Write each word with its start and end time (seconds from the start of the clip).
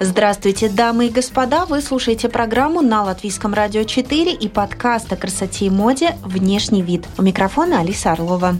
Здравствуйте, 0.00 0.68
дамы 0.68 1.08
и 1.08 1.10
господа! 1.10 1.66
Вы 1.66 1.80
слушаете 1.80 2.28
программу 2.28 2.82
на 2.82 3.02
Латвийском 3.02 3.52
радио 3.52 3.82
4 3.82 4.32
и 4.32 4.48
подкаст 4.48 5.12
о 5.12 5.16
красоте 5.16 5.66
и 5.66 5.70
моде 5.70 6.16
«Внешний 6.22 6.82
вид». 6.82 7.04
У 7.18 7.22
микрофона 7.22 7.80
Алиса 7.80 8.12
Орлова. 8.12 8.56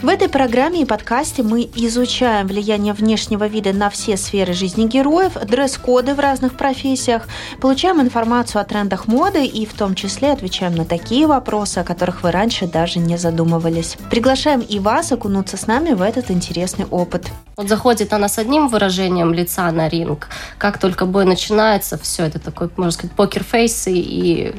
В 0.00 0.06
этой 0.06 0.28
программе 0.28 0.82
и 0.82 0.84
подкасте 0.84 1.42
мы 1.42 1.68
изучаем 1.74 2.46
влияние 2.46 2.92
внешнего 2.92 3.48
вида 3.48 3.72
на 3.72 3.90
все 3.90 4.16
сферы 4.16 4.52
жизни 4.52 4.86
героев, 4.86 5.32
дресс-коды 5.34 6.14
в 6.14 6.20
разных 6.20 6.56
профессиях, 6.56 7.26
получаем 7.60 8.00
информацию 8.00 8.62
о 8.62 8.64
трендах 8.64 9.08
моды 9.08 9.44
и 9.44 9.66
в 9.66 9.74
том 9.74 9.96
числе 9.96 10.30
отвечаем 10.30 10.76
на 10.76 10.84
такие 10.84 11.26
вопросы, 11.26 11.78
о 11.78 11.84
которых 11.84 12.22
вы 12.22 12.30
раньше 12.30 12.68
даже 12.68 13.00
не 13.00 13.18
задумывались. 13.18 13.96
Приглашаем 14.08 14.60
и 14.60 14.78
вас 14.78 15.10
окунуться 15.10 15.56
с 15.56 15.66
нами 15.66 15.94
в 15.94 16.02
этот 16.02 16.30
интересный 16.30 16.86
опыт. 16.86 17.26
Вот 17.56 17.68
заходит 17.68 18.12
она 18.12 18.28
с 18.28 18.38
одним 18.38 18.68
выражением 18.68 19.34
лица 19.34 19.68
на 19.72 19.88
ринг, 19.88 20.28
как 20.58 20.78
только 20.78 21.06
бой 21.06 21.24
начинается, 21.24 21.98
все 21.98 22.22
это 22.22 22.38
такой, 22.38 22.70
можно 22.76 22.92
сказать, 22.92 23.16
покер-фейс 23.16 23.88
и 23.88 24.54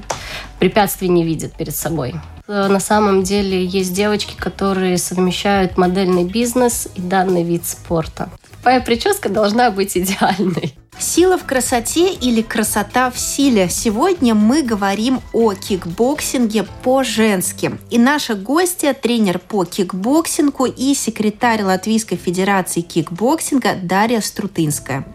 препятствий 0.60 1.10
не 1.10 1.24
видит 1.24 1.54
перед 1.54 1.76
собой. 1.76 2.16
Э, 2.48 2.68
на 2.68 2.80
самом 2.80 3.24
деле 3.24 3.66
есть 3.66 3.94
девочки, 3.94 4.36
которые 4.38 4.98
совмещают 4.98 5.78
модельный 5.78 6.26
бизнес 6.26 6.88
и 6.96 7.02
данный 7.02 7.44
вид 7.44 7.66
спорта. 7.66 8.30
Твоя 8.62 8.82
прическа 8.82 9.30
должна 9.30 9.72
быть 9.72 9.98
идеальной. 9.98 10.76
Сила 11.00 11.38
в 11.38 11.46
красоте 11.46 12.12
или 12.12 12.42
красота 12.42 13.10
в 13.10 13.18
силе. 13.18 13.70
Сегодня 13.70 14.36
мы 14.36 14.64
говорим 14.64 15.22
о 15.32 15.54
кикбоксинге 15.54 16.66
по-женски. 16.84 17.72
И 17.90 17.98
наша 17.98 18.36
гостья– 18.36 18.94
тренер 19.02 19.40
по 19.40 19.64
кикбоксингу 19.64 20.66
и 20.66 20.94
секретарь 20.94 21.64
Латвийской 21.64 22.18
Федерации 22.18 22.82
кикбоксинга 22.82 23.76
Дарья 23.82 24.20
Струтынская. 24.20 25.06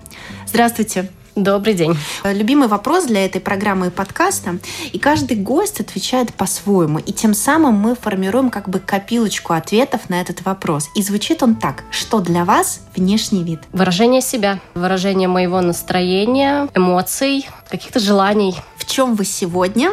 Здравствуйте. 0.46 1.10
Добрый 1.36 1.74
день. 1.74 1.96
Любимый 2.22 2.68
вопрос 2.68 3.06
для 3.06 3.24
этой 3.24 3.40
программы 3.40 3.88
и 3.88 3.90
подкаста. 3.90 4.58
И 4.92 5.00
каждый 5.00 5.36
гость 5.36 5.80
отвечает 5.80 6.32
по-своему. 6.32 7.00
И 7.00 7.12
тем 7.12 7.34
самым 7.34 7.74
мы 7.74 7.96
формируем 7.96 8.50
как 8.50 8.68
бы 8.68 8.78
копилочку 8.78 9.52
ответов 9.52 10.08
на 10.08 10.20
этот 10.20 10.44
вопрос. 10.44 10.88
И 10.94 11.02
звучит 11.02 11.42
он 11.42 11.56
так. 11.56 11.82
Что 11.90 12.20
для 12.20 12.44
вас 12.44 12.82
внешний 12.94 13.42
вид? 13.42 13.58
Выражение 13.72 14.20
себя. 14.20 14.60
Выражение 14.74 15.26
моего 15.26 15.60
настроения, 15.60 16.68
эмоций, 16.72 17.48
каких-то 17.68 18.00
желаний. 18.00 18.54
В 18.76 18.86
чем 18.86 19.14
вы 19.14 19.24
сегодня? 19.24 19.92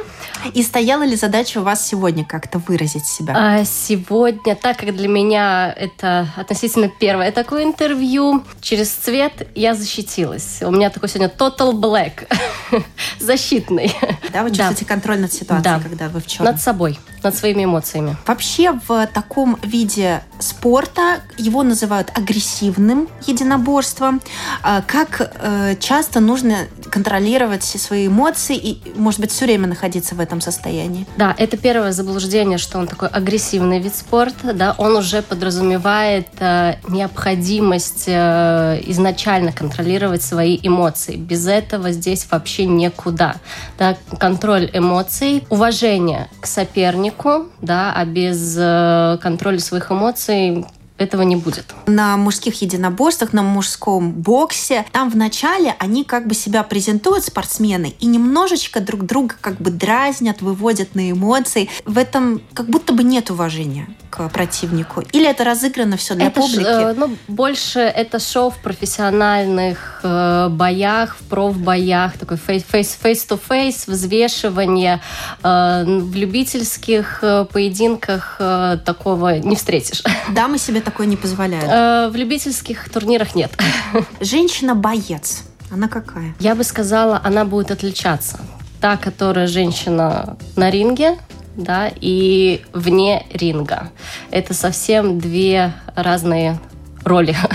И 0.54 0.64
стояла 0.64 1.04
ли 1.04 1.16
задача 1.16 1.60
у 1.60 1.64
вас 1.64 1.88
сегодня 1.88 2.26
как-то 2.26 2.60
выразить 2.60 3.06
себя? 3.06 3.34
А 3.36 3.66
сегодня, 3.66 4.56
так 4.56 4.78
как 4.78 4.96
для 4.96 5.08
меня 5.08 5.72
это 5.72 6.28
относительно 6.36 6.90
первое 6.90 7.32
такое 7.32 7.64
интервью, 7.64 8.44
через 8.62 8.92
цвет 8.92 9.48
я 9.56 9.76
защитилась. 9.76 10.60
У 10.62 10.72
меня 10.72 10.90
такой 10.90 11.10
сегодня 11.10 11.32
total 11.36 11.74
black, 11.74 12.28
защитный. 13.20 13.94
Да, 14.34 14.44
вы 14.44 14.50
чувствуете 14.50 14.86
да. 14.86 14.94
контроль 14.94 15.20
над 15.20 15.34
ситуацией, 15.34 15.76
да. 15.76 15.80
когда 15.80 16.10
вы 16.10 16.20
в 16.20 16.28
чем? 16.28 16.46
Над 16.46 16.60
собой, 16.60 17.00
над 17.24 17.36
своими 17.36 17.66
эмоциями. 17.66 18.18
Вообще 18.26 18.80
в 18.88 19.08
таком 19.08 19.58
виде 19.64 20.22
спорта 20.40 21.22
его 21.38 21.64
называют 21.64 22.12
агрессивным 22.16 23.08
единоборством. 23.26 24.22
А 24.64 24.82
как 24.82 25.22
э, 25.22 25.76
часто 25.80 26.20
нужно 26.20 26.68
контролировать 26.90 27.61
все 27.64 27.78
свои 27.78 28.08
эмоции 28.08 28.56
и, 28.56 28.82
может 28.96 29.20
быть, 29.20 29.32
все 29.32 29.46
время 29.46 29.68
находиться 29.68 30.16
в 30.16 30.20
этом 30.20 30.42
состоянии. 30.42 31.06
Да, 31.18 31.36
это 31.38 31.58
первое 31.58 31.92
заблуждение, 31.92 32.58
что 32.58 32.80
он 32.80 32.88
такой 32.88 33.08
агрессивный 33.08 33.80
вид 33.80 33.96
спорта. 33.96 34.54
Да, 34.54 34.76
он 34.78 34.96
уже 34.96 35.22
подразумевает 35.22 36.28
э, 36.40 36.76
необходимость 36.88 38.06
э, 38.08 38.82
изначально 38.88 39.52
контролировать 39.52 40.24
свои 40.24 40.60
эмоции. 40.62 41.16
Без 41.16 41.48
этого 41.48 41.92
здесь 41.92 42.28
вообще 42.30 42.66
никуда. 42.66 43.36
Да, 43.78 43.98
контроль 44.20 44.70
эмоций, 44.74 45.44
уважение 45.50 46.30
к 46.40 46.48
сопернику, 46.48 47.48
да, 47.62 47.94
а 47.96 48.06
без 48.06 48.56
э, 48.58 49.18
контроля 49.22 49.60
своих 49.60 49.92
эмоций 49.92 50.66
этого 51.02 51.22
не 51.24 51.36
будет. 51.36 51.74
На 51.88 52.18
мужских 52.18 52.62
единоборствах, 52.62 53.34
на 53.34 53.44
мужском 53.44 54.12
боксе, 54.12 54.86
там 54.92 55.10
вначале 55.10 55.76
они 55.80 56.04
как 56.04 56.28
бы 56.28 56.34
себя 56.34 56.64
презентуют, 56.64 57.26
спортсмены, 57.26 57.94
и 58.00 58.06
немножечко 58.06 58.80
друг 58.80 59.06
друга 59.06 59.36
как 59.40 59.58
бы 59.58 59.72
дразнят, 59.72 60.42
выводят 60.42 60.96
на 60.96 61.12
эмоции. 61.12 61.70
В 61.86 61.98
этом 61.98 62.42
как 62.54 62.68
будто 62.68 62.94
бы 62.94 63.04
нет 63.04 63.30
уважения 63.30 63.88
к 64.12 64.28
противнику. 64.30 65.04
Или 65.14 65.28
это 65.28 65.44
разыграно 65.44 65.98
все 65.98 66.16
для 66.16 66.28
это 66.28 66.42
публики? 66.42 66.64
Ш, 66.64 66.92
э, 66.92 66.94
ну, 66.94 67.16
больше 67.28 67.80
это 67.80 68.20
шоу 68.20 68.50
в 68.50 68.58
профессиональных 68.58 70.02
э, 70.04 70.50
боях, 70.50 71.16
в 71.16 71.24
профбоях, 71.30 72.18
такой 72.18 72.38
face-to-face, 72.38 73.90
взвешивание. 73.90 75.02
Э, 75.44 75.86
в 75.86 76.16
любительских 76.16 77.20
э, 77.22 77.46
поединках 77.46 78.36
э, 78.40 78.78
такого 78.86 79.40
не 79.40 79.56
встретишь. 79.56 80.04
Да, 80.30 80.48
мы 80.48 80.58
себе 80.58 80.82
такое 80.92 81.08
не 81.08 81.16
позволяют? 81.16 81.66
Э, 81.70 82.10
в 82.12 82.16
любительских 82.16 82.90
турнирах 82.90 83.34
нет. 83.36 83.52
Женщина-боец. 84.20 85.44
Она 85.72 85.88
какая? 85.88 86.36
Я 86.40 86.54
бы 86.54 86.64
сказала, 86.64 87.22
она 87.24 87.46
будет 87.46 87.72
отличаться. 87.72 88.40
Та, 88.82 88.98
которая 88.98 89.48
женщина 89.48 90.38
на 90.56 90.70
ринге, 90.70 91.18
да, 91.56 91.90
и 91.96 92.62
вне 92.74 93.26
ринга. 93.32 93.90
Это 94.32 94.54
совсем 94.54 95.20
две 95.20 95.74
разные 95.96 96.60
роли. 97.04 97.36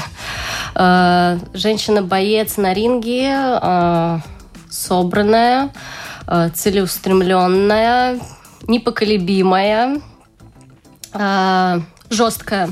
Э, 0.78 1.38
женщина-боец 1.54 2.58
на 2.58 2.74
ринге 2.74 3.30
э, 3.32 4.18
собранная, 4.68 5.70
целеустремленная, 6.52 8.20
непоколебимая, 8.68 10.02
жесткая 12.10 12.68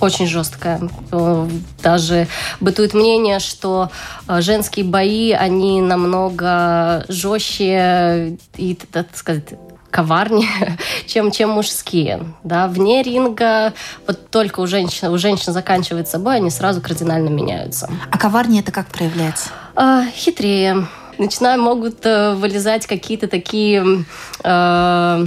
очень 0.00 0.26
жесткая. 0.26 0.80
Э, 1.12 1.48
даже 1.82 2.26
бытует 2.60 2.94
мнение, 2.94 3.38
что 3.38 3.90
э, 4.26 4.40
женские 4.40 4.84
бои, 4.84 5.32
они 5.32 5.80
намного 5.80 7.04
жестче 7.08 8.38
и, 8.56 8.74
так 8.74 9.06
сказать, 9.14 9.44
коварнее, 9.90 10.78
чем, 11.06 11.30
чем 11.30 11.50
мужские. 11.50 12.34
Да, 12.42 12.68
вне 12.68 13.02
ринга, 13.02 13.74
вот 14.06 14.30
только 14.30 14.60
у 14.60 14.66
женщин, 14.66 15.08
у 15.08 15.18
женщин 15.18 15.52
заканчивается 15.52 16.18
бой, 16.18 16.36
они 16.36 16.50
сразу 16.50 16.80
кардинально 16.80 17.28
меняются. 17.28 17.90
А 18.10 18.18
коварнее 18.18 18.62
это 18.62 18.72
как 18.72 18.86
проявляется? 18.86 19.50
А, 19.74 20.04
хитрее. 20.14 20.86
Начиная 21.18 21.58
могут 21.58 22.02
вылезать 22.04 22.86
какие-то 22.86 23.28
такие 23.28 24.06
э, 24.42 25.26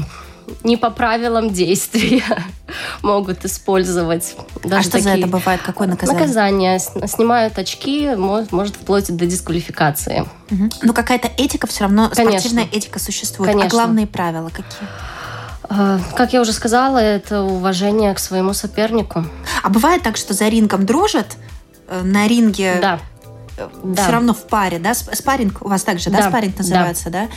не 0.64 0.78
по 0.78 0.90
правилам 0.90 1.52
действия 1.52 2.24
могут 3.02 3.46
использовать. 3.46 4.36
А 4.64 4.68
Даже 4.68 4.80
а 4.80 4.82
что 4.84 4.92
такие... 4.94 5.04
за 5.04 5.18
это 5.18 5.28
бывает? 5.28 5.62
Какое 5.62 5.88
наказание? 5.88 6.22
Наказание. 6.22 6.80
Снимают 6.80 7.58
очки, 7.58 8.10
может, 8.16 8.76
вплоть 8.76 9.16
до 9.16 9.26
дисквалификации. 9.26 10.26
Угу. 10.52 10.70
Но 10.84 10.94
какая-то 10.94 11.30
этика 11.38 11.68
все 11.68 11.82
равно, 11.82 12.10
Конечно. 12.10 12.40
спортивная 12.40 12.68
этика 12.72 13.00
существует. 13.00 13.52
А 13.52 13.54
Конечно. 13.54 13.68
А 13.68 13.84
главные 13.84 14.08
правила 14.08 14.50
какие? 14.50 14.90
А, 15.64 16.00
как 16.16 16.34
я 16.34 16.42
уже 16.42 16.54
сказала, 16.54 16.98
это 16.98 17.42
уважение 17.42 18.14
к 18.14 18.20
своему 18.20 18.54
сопернику. 18.54 19.26
А 19.64 19.70
бывает 19.70 20.04
так, 20.04 20.18
что 20.18 20.34
за 20.34 20.48
рингом 20.48 20.86
дружат, 20.86 21.38
э, 21.88 22.02
на 22.04 22.28
ринге 22.28 22.78
да 22.82 23.00
да. 23.84 24.04
все 24.04 24.12
равно 24.12 24.34
в 24.34 24.48
паре, 24.48 24.80
да? 24.80 24.94
Спарринг 24.94 25.62
у 25.66 25.70
вас 25.70 25.84
также, 25.84 26.10
да, 26.10 26.20
да 26.20 26.30
спарринг 26.30 26.58
называется, 26.58 27.10
да. 27.10 27.30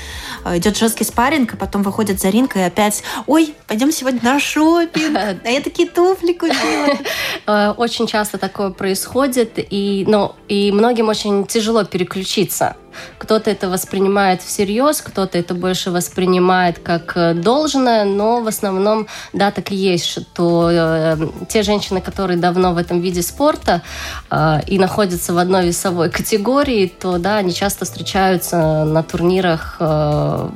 да? 0.45 0.57
Идет 0.57 0.77
жесткий 0.77 1.05
спарринг, 1.05 1.55
а 1.55 1.57
потом 1.57 1.83
выходит 1.83 2.21
за 2.21 2.31
ринг 2.31 2.57
и 2.57 2.61
опять, 2.61 3.03
ой, 3.27 3.55
пойдем 3.67 3.93
сегодня 3.93 4.21
на 4.23 4.41
шопинг, 4.41 5.17
а 5.45 5.49
я 5.49 5.61
такие 5.61 5.89
туфли 5.89 6.33
купила. 6.33 6.57
Э, 7.49 7.73
очень 7.77 8.07
часто 8.07 8.39
такое 8.39 8.71
происходит, 8.71 9.53
и, 9.57 10.05
ну, 10.09 10.35
и 10.49 10.73
многим 10.73 11.09
очень 11.09 11.47
тяжело 11.47 11.85
переключиться 11.85 12.77
кто-то 13.19 13.51
это 13.51 13.69
воспринимает 13.69 14.43
всерьез, 14.43 15.03
кто-то 15.03 15.39
это 15.39 15.55
больше 15.55 15.91
воспринимает 15.91 16.79
как 16.79 17.17
э, 17.17 17.35
должное, 17.35 18.05
но 18.05 18.41
в 18.41 18.49
основном, 18.49 19.07
да, 19.33 19.51
так 19.51 19.73
и 19.73 19.77
есть, 19.77 20.07
что 20.07 20.71
э, 20.71 21.17
те 21.49 21.63
женщины, 21.63 22.01
которые 22.01 22.39
давно 22.39 22.73
в 22.73 22.79
этом 22.79 23.01
виде 23.01 23.23
спорта 23.23 23.83
э, 24.31 24.61
и 24.67 24.79
находятся 24.79 25.33
в 25.33 25.39
одной 25.39 25.67
весовой 25.67 26.11
категории, 26.11 26.87
то, 26.87 27.19
да, 27.19 27.39
они 27.39 27.53
часто 27.53 27.85
встречаются 27.85 28.85
на 28.85 29.03
турнирах 29.03 29.77
э, 29.81 30.49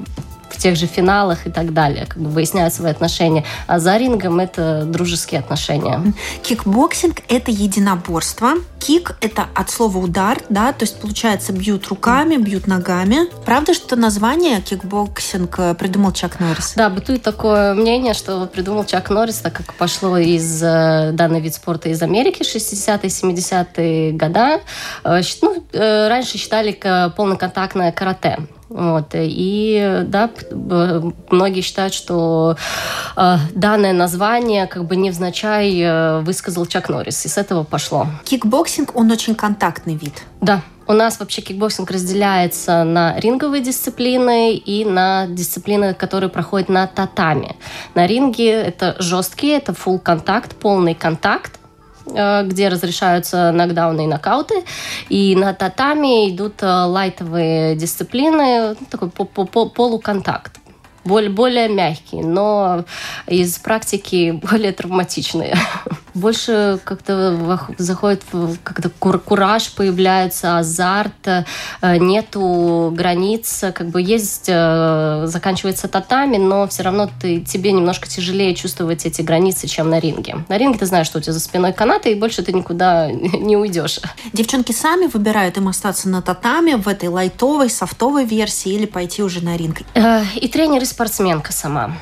тех 0.60 0.76
же 0.76 0.86
финалах 0.86 1.46
и 1.46 1.50
так 1.50 1.72
далее, 1.72 2.06
как 2.06 2.18
бы 2.18 2.28
выясняют 2.28 2.74
свои 2.74 2.90
отношения. 2.90 3.44
А 3.66 3.78
за 3.78 3.96
рингом 3.96 4.38
это 4.38 4.84
дружеские 4.84 5.40
отношения. 5.40 6.12
Кикбоксинг– 6.42 7.22
это 7.28 7.50
единоборство. 7.50 8.50
Kick – 8.78 9.20
это 9.20 9.46
от 9.54 9.70
слова 9.70 9.98
удар, 9.98 10.38
да, 10.48 10.72
то 10.72 10.84
есть 10.84 10.98
получается 11.00 11.52
бьют 11.52 11.86
руками, 11.88 12.36
бьют 12.36 12.66
ногами. 12.66 13.28
Правда, 13.44 13.74
что 13.74 13.96
название 13.96 14.60
кикбоксинг 14.62 15.76
придумал 15.78 16.12
Чак 16.12 16.40
Норрис? 16.40 16.72
Да, 16.76 16.88
бытует 16.88 17.22
такое 17.22 17.74
мнение, 17.74 18.14
что 18.14 18.46
придумал 18.46 18.84
Чак 18.84 19.10
Норрис, 19.10 19.36
так 19.36 19.52
как 19.52 19.74
пошло 19.74 20.16
из 20.16 20.62
э, 20.62 21.10
данный 21.12 21.40
вид 21.40 21.54
спорта 21.54 21.90
из 21.90 22.02
Америки 22.02 22.42
60-е, 22.42 23.10
70-е 23.10 24.12
года. 24.12 24.60
Э, 25.04 25.20
ну, 25.42 25.62
э, 25.72 26.08
раньше 26.08 26.38
считали 26.38 26.72
полноконтактное 27.16 27.92
карате. 27.92 28.38
Вот. 28.70 29.08
И 29.14 30.04
да, 30.06 30.30
многие 31.30 31.60
считают, 31.60 31.92
что 31.92 32.56
э, 33.16 33.36
данное 33.52 33.92
название 33.92 34.66
как 34.68 34.84
бы 34.84 34.94
невзначай 34.94 35.80
э, 35.80 36.20
высказал 36.20 36.66
Чак 36.66 36.88
Норрис. 36.88 37.26
И 37.26 37.28
с 37.28 37.36
этого 37.36 37.64
пошло. 37.64 38.06
Кикбоксинг, 38.24 38.94
он 38.94 39.10
очень 39.10 39.34
контактный 39.34 39.96
вид. 39.96 40.14
Да. 40.40 40.62
У 40.86 40.92
нас 40.92 41.20
вообще 41.20 41.40
кикбоксинг 41.40 41.88
разделяется 41.92 42.82
на 42.82 43.16
ринговые 43.20 43.62
дисциплины 43.62 44.54
и 44.54 44.84
на 44.84 45.28
дисциплины, 45.28 45.94
которые 45.94 46.30
проходят 46.30 46.68
на 46.68 46.86
татами. 46.88 47.54
На 47.94 48.08
ринге 48.08 48.50
это 48.50 48.96
жесткие, 48.98 49.58
это 49.58 49.70
full 49.70 50.00
contact, 50.00 50.56
полный 50.56 50.94
контакт. 50.94 51.59
Э, 52.06 52.42
где 52.44 52.68
разрешаются 52.68 53.52
нокдауны 53.52 54.04
и 54.04 54.06
нокауты. 54.06 54.64
И 55.08 55.36
на 55.36 55.52
татами 55.54 56.30
идут 56.30 56.62
э, 56.62 56.66
лайтовые 56.66 57.76
дисциплины, 57.76 58.76
ну, 58.80 58.86
такой 58.90 59.10
полуконтакт 59.10 60.59
более, 61.04 61.30
более 61.30 61.68
мягкие, 61.68 62.24
но 62.24 62.84
из 63.26 63.58
практики 63.58 64.32
более 64.50 64.72
травматичные. 64.72 65.56
Больше 66.14 66.80
как-то 66.84 67.60
заходит 67.78 68.22
как-то 68.64 68.90
кураж 68.90 69.70
появляется, 69.72 70.58
азарт, 70.58 71.26
э, 71.26 71.44
нету 71.98 72.92
границ, 72.94 73.64
как 73.74 73.88
бы 73.88 74.02
есть, 74.02 74.46
э, 74.48 75.22
заканчивается 75.26 75.88
татами, 75.88 76.36
но 76.36 76.66
все 76.68 76.82
равно 76.82 77.08
ты, 77.20 77.40
тебе 77.40 77.72
немножко 77.72 78.08
тяжелее 78.08 78.54
чувствовать 78.54 79.06
эти 79.06 79.22
границы, 79.22 79.68
чем 79.68 79.88
на 79.88 80.00
ринге. 80.00 80.44
На 80.48 80.58
ринге 80.58 80.78
ты 80.78 80.86
знаешь, 80.86 81.06
что 81.06 81.18
у 81.18 81.20
тебя 81.22 81.32
за 81.32 81.40
спиной 81.40 81.72
канаты, 81.72 82.12
и 82.12 82.14
больше 82.14 82.42
ты 82.42 82.52
никуда 82.52 83.10
не 83.12 83.56
уйдешь. 83.56 84.00
Девчонки 84.32 84.72
сами 84.72 85.06
выбирают 85.06 85.56
им 85.56 85.68
остаться 85.68 86.08
на 86.08 86.22
татами 86.22 86.74
в 86.74 86.88
этой 86.88 87.08
лайтовой, 87.08 87.70
софтовой 87.70 88.24
версии 88.24 88.72
или 88.72 88.86
пойти 88.86 89.22
уже 89.22 89.44
на 89.44 89.56
ринг? 89.56 89.78
Э, 89.94 90.24
и 90.34 90.48
тренеры 90.48 90.86
спортсменка 90.90 91.52
сама. 91.52 91.92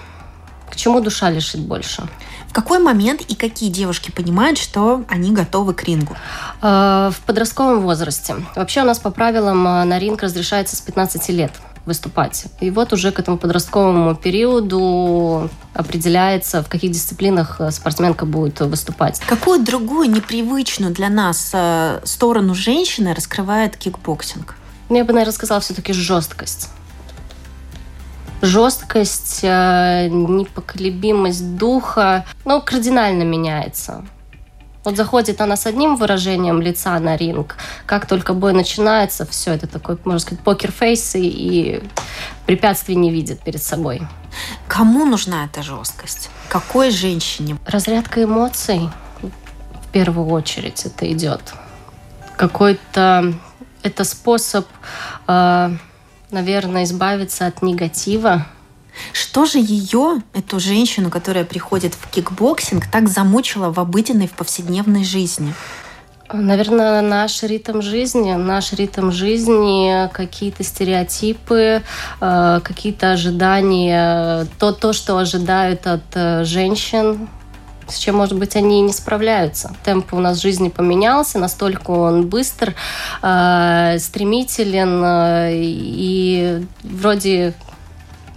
К 0.70 0.76
чему 0.76 1.00
душа 1.00 1.30
лишит 1.30 1.60
больше? 1.60 2.08
В 2.48 2.52
какой 2.52 2.78
момент 2.78 3.20
и 3.20 3.34
какие 3.34 3.70
девушки 3.70 4.10
понимают, 4.10 4.58
что 4.58 5.04
они 5.08 5.32
готовы 5.32 5.74
к 5.74 5.84
рингу? 5.84 6.16
Э, 6.62 7.10
в 7.12 7.20
подростковом 7.26 7.80
возрасте. 7.80 8.36
Вообще 8.56 8.82
у 8.82 8.84
нас 8.84 8.98
по 8.98 9.10
правилам 9.10 9.66
э, 9.66 9.84
на 9.84 9.98
ринг 9.98 10.22
разрешается 10.22 10.74
с 10.74 10.80
15 10.80 11.28
лет 11.28 11.52
выступать. 11.84 12.46
И 12.60 12.70
вот 12.70 12.92
уже 12.92 13.12
к 13.12 13.18
этому 13.18 13.38
подростковому 13.38 14.14
периоду 14.14 15.50
определяется, 15.74 16.62
в 16.62 16.68
каких 16.68 16.92
дисциплинах 16.92 17.60
э, 17.60 17.70
спортсменка 17.70 18.24
будет 18.24 18.60
выступать. 18.60 19.20
Какую 19.20 19.62
другую 19.62 20.10
непривычную 20.10 20.92
для 20.92 21.10
нас 21.10 21.54
сторону 22.04 22.54
женщины 22.54 23.14
раскрывает 23.14 23.76
кикбоксинг? 23.76 24.56
Ну, 24.88 24.96
я 24.96 25.04
бы, 25.04 25.12
наверное, 25.12 25.34
сказала 25.34 25.60
все-таки 25.60 25.92
жесткость 25.92 26.70
жесткость, 28.42 29.40
э, 29.42 30.08
непоколебимость 30.08 31.56
духа, 31.56 32.24
ну, 32.44 32.60
кардинально 32.60 33.22
меняется. 33.22 34.04
Вот 34.84 34.96
заходит 34.96 35.40
она 35.40 35.56
с 35.56 35.66
одним 35.66 35.96
выражением 35.96 36.62
лица 36.62 36.98
на 36.98 37.16
ринг, 37.16 37.56
как 37.84 38.06
только 38.06 38.32
бой 38.32 38.52
начинается, 38.52 39.26
все 39.26 39.52
это 39.52 39.66
такой, 39.66 39.98
можно 40.04 40.20
сказать, 40.20 40.42
покер-фейс 40.42 41.16
и, 41.16 41.28
и 41.28 41.82
препятствий 42.46 42.94
не 42.94 43.10
видит 43.10 43.40
перед 43.40 43.62
собой. 43.62 44.00
Кому 44.66 45.04
нужна 45.04 45.44
эта 45.44 45.62
жесткость? 45.62 46.30
Какой 46.48 46.90
женщине? 46.90 47.58
Разрядка 47.66 48.24
эмоций 48.24 48.88
в 49.20 49.92
первую 49.92 50.28
очередь 50.28 50.86
это 50.86 51.10
идет. 51.12 51.42
Какой-то 52.36 53.34
это 53.82 54.04
способ 54.04 54.66
э, 55.26 55.70
наверное, 56.30 56.84
избавиться 56.84 57.46
от 57.46 57.62
негатива. 57.62 58.46
Что 59.12 59.46
же 59.46 59.58
ее, 59.58 60.22
эту 60.34 60.58
женщину, 60.58 61.10
которая 61.10 61.44
приходит 61.44 61.94
в 61.94 62.08
кикбоксинг, 62.10 62.86
так 62.90 63.08
замучила 63.08 63.72
в 63.72 63.78
обыденной, 63.78 64.26
в 64.26 64.32
повседневной 64.32 65.04
жизни? 65.04 65.52
Наверное, 66.30 67.00
наш 67.00 67.42
ритм 67.42 67.80
жизни, 67.80 68.34
наш 68.34 68.74
ритм 68.74 69.10
жизни, 69.10 70.10
какие-то 70.12 70.62
стереотипы, 70.62 71.82
э, 72.20 72.60
какие-то 72.62 73.12
ожидания, 73.12 74.46
то, 74.58 74.72
то, 74.72 74.92
что 74.92 75.16
ожидают 75.16 75.86
от 75.86 76.02
э, 76.14 76.44
женщин, 76.44 77.28
с 77.88 77.98
чем, 77.98 78.16
может 78.16 78.38
быть, 78.38 78.56
они 78.56 78.80
не 78.80 78.92
справляются. 78.92 79.74
Темп 79.84 80.14
у 80.14 80.20
нас 80.20 80.40
жизни 80.40 80.68
поменялся, 80.68 81.38
настолько 81.38 81.90
он 81.90 82.28
быстр, 82.28 82.74
э, 83.22 83.96
стремителен, 83.98 85.02
э, 85.04 85.50
и 85.54 86.66
вроде 86.82 87.54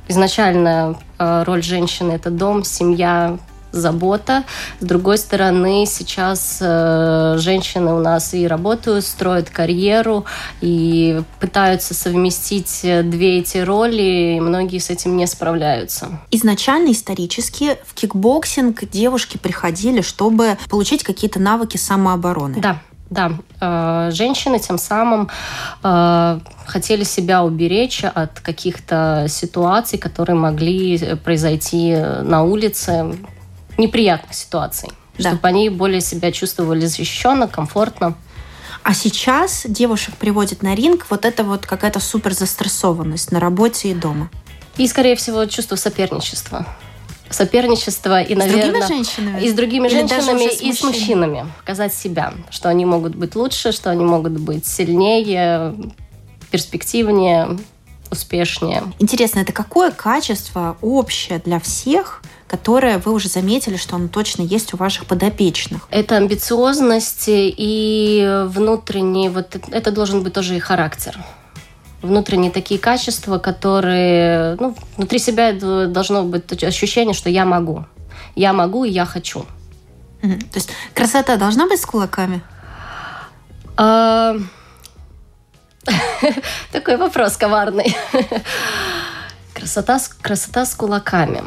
изначально 0.08 0.96
э, 1.20 1.44
роль 1.44 1.64
женщины– 1.64 2.12
это 2.14 2.30
дом, 2.30 2.64
семья, 2.64 3.38
забота. 3.72 4.44
С 4.80 4.86
другой 4.86 5.18
стороны, 5.18 5.86
сейчас 5.86 6.60
э, 6.62 7.36
женщины 7.38 7.94
у 7.94 8.00
нас 8.00 8.34
и 8.34 8.48
работают, 8.48 9.06
строят 9.06 9.50
карьеру, 9.50 10.26
и 10.62 11.22
пытаются 11.40 11.94
совместить 11.94 12.82
две 12.82 13.40
эти 13.40 13.58
роли, 13.58 14.36
и 14.36 14.40
многие 14.40 14.80
с 14.80 14.90
этим 14.90 15.18
не 15.18 15.28
справляются. 15.28 16.20
Изначально, 16.32 16.92
исторически, 16.92 17.78
в 17.86 17.94
кикбоксинг 17.94 18.90
девушки 18.90 19.38
приходили, 19.38 20.02
чтобы 20.02 20.58
получить 20.70 21.04
какие-то 21.04 21.40
навыки 21.40 21.78
самообороны. 21.78 22.60
Да, 22.60 22.80
да, 23.12 23.34
э, 23.60 24.12
женщины 24.14 24.58
тем 24.60 24.78
самым 24.78 25.30
э, 25.84 26.40
хотели 26.66 27.04
себя 27.04 27.44
уберечь 27.44 28.04
от 28.06 28.40
каких-то 28.40 29.26
ситуаций, 29.28 30.00
которые 30.00 30.38
могли 30.38 31.16
произойти 31.16 31.94
на 31.94 32.44
улице, 32.44 33.14
неприятных 33.82 34.34
ситуаций, 34.34 34.90
да. 35.18 35.32
чтобы 35.32 35.48
они 35.48 35.70
более 35.70 36.02
себя 36.02 36.32
чувствовали 36.32 36.86
защищенно, 36.86 37.48
комфортно. 37.48 38.16
А 38.84 38.94
сейчас 38.94 39.64
девушек 39.68 40.16
приводит 40.16 40.64
на 40.64 40.74
ринг 40.74 41.08
вот 41.10 41.26
это 41.26 41.44
вот 41.44 41.66
какая-то 41.66 42.00
супер 42.00 42.34
застрессованность 42.34 43.32
на 43.32 43.40
работе 43.40 43.92
и 43.92 43.94
дома. 43.94 44.30
И, 44.78 44.88
скорее 44.88 45.16
всего, 45.16 45.46
чувство 45.46 45.76
соперничества. 45.76 46.66
Соперничество 47.30 48.22
и, 48.22 48.36
с 48.36 48.38
наверное... 48.38 48.82
С 48.82 48.88
другими 48.88 48.88
женщинами? 48.88 49.42
И 49.42 49.50
с 49.50 49.54
другими 49.54 49.88
Или 49.88 49.94
женщинами, 49.96 50.50
с 50.50 50.62
и 50.62 50.74
с 50.74 50.84
мужчинами. 50.84 51.46
Показать 51.60 51.94
себя, 51.94 52.34
что 52.50 52.70
они 52.70 52.86
могут 52.86 53.16
быть 53.16 53.36
лучше, 53.36 53.72
что 53.72 53.90
они 53.90 54.04
могут 54.04 54.34
быть 54.34 54.66
сильнее, 54.66 55.76
перспективнее, 56.50 57.58
успешнее. 58.10 58.84
Интересно, 59.00 59.40
это 59.40 59.54
какое 59.54 59.92
качество 59.92 60.78
общее 60.82 61.40
для 61.40 61.60
всех, 61.60 62.22
которое 62.52 62.98
вы 62.98 63.14
уже 63.14 63.30
заметили, 63.30 63.78
что 63.78 63.96
оно 63.96 64.10
точно 64.10 64.42
есть 64.42 64.74
у 64.74 64.78
ваших 64.78 65.06
подопечных? 65.06 65.88
Это 65.90 66.18
амбициозность 66.18 67.24
и 67.28 68.46
внутренний, 68.48 69.30
вот 69.30 69.56
это 69.72 69.92
должен 69.92 70.22
быть 70.22 70.34
тоже 70.34 70.58
и 70.58 70.60
характер 70.60 71.18
внутренние 72.02 72.52
такие 72.52 72.80
качества, 72.80 73.38
которые, 73.38 74.56
ну, 74.60 74.76
внутри 74.98 75.20
себя 75.20 75.54
должно 75.54 76.24
быть 76.24 76.64
ощущение, 76.64 77.14
что 77.14 77.30
я 77.30 77.46
могу. 77.46 77.86
Я 78.36 78.54
могу 78.54 78.86
и 78.86 78.90
я 78.90 79.06
хочу. 79.06 79.46
То 80.22 80.56
есть 80.56 80.72
красота 80.96 81.38
должна 81.38 81.68
быть 81.68 81.80
с 81.80 81.86
кулаками? 81.86 82.42
А, 83.78 84.36
такой 86.72 86.98
вопрос 86.98 87.38
коварный. 87.38 87.96
Красота, 89.54 90.00
красота 90.22 90.66
с 90.66 90.74
кулаками. 90.74 91.44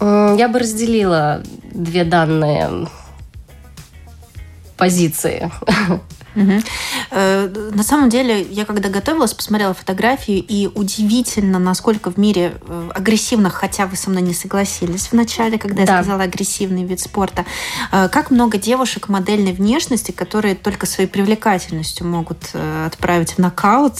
Я 0.00 0.48
бы 0.48 0.58
разделила 0.58 1.42
две 1.72 2.04
данные 2.04 2.88
позиции. 4.76 5.50
На 6.36 7.82
самом 7.82 8.10
деле, 8.10 8.42
я 8.42 8.66
когда 8.66 8.90
готовилась, 8.90 9.32
посмотрела 9.32 9.72
фотографию, 9.72 10.44
и 10.46 10.66
удивительно, 10.66 11.58
насколько 11.58 12.10
в 12.10 12.18
мире 12.18 12.52
э, 12.60 12.90
агрессивных, 12.94 13.54
хотя 13.54 13.86
вы 13.86 13.96
со 13.96 14.10
мной 14.10 14.20
не 14.20 14.34
согласились 14.34 15.06
в 15.06 15.12
начале, 15.14 15.58
когда 15.58 15.82
я 15.82 15.86
сказала 15.86 16.24
агрессивный 16.24 16.84
вид 16.84 17.00
спорта, 17.00 17.46
э, 17.90 18.10
как 18.10 18.30
много 18.30 18.58
девушек 18.58 19.08
модельной 19.08 19.52
внешности, 19.52 20.10
которые 20.10 20.56
только 20.56 20.84
своей 20.84 21.08
привлекательностью 21.08 22.06
могут 22.06 22.50
отправить 22.84 23.32
в 23.32 23.38
нокаут. 23.38 23.94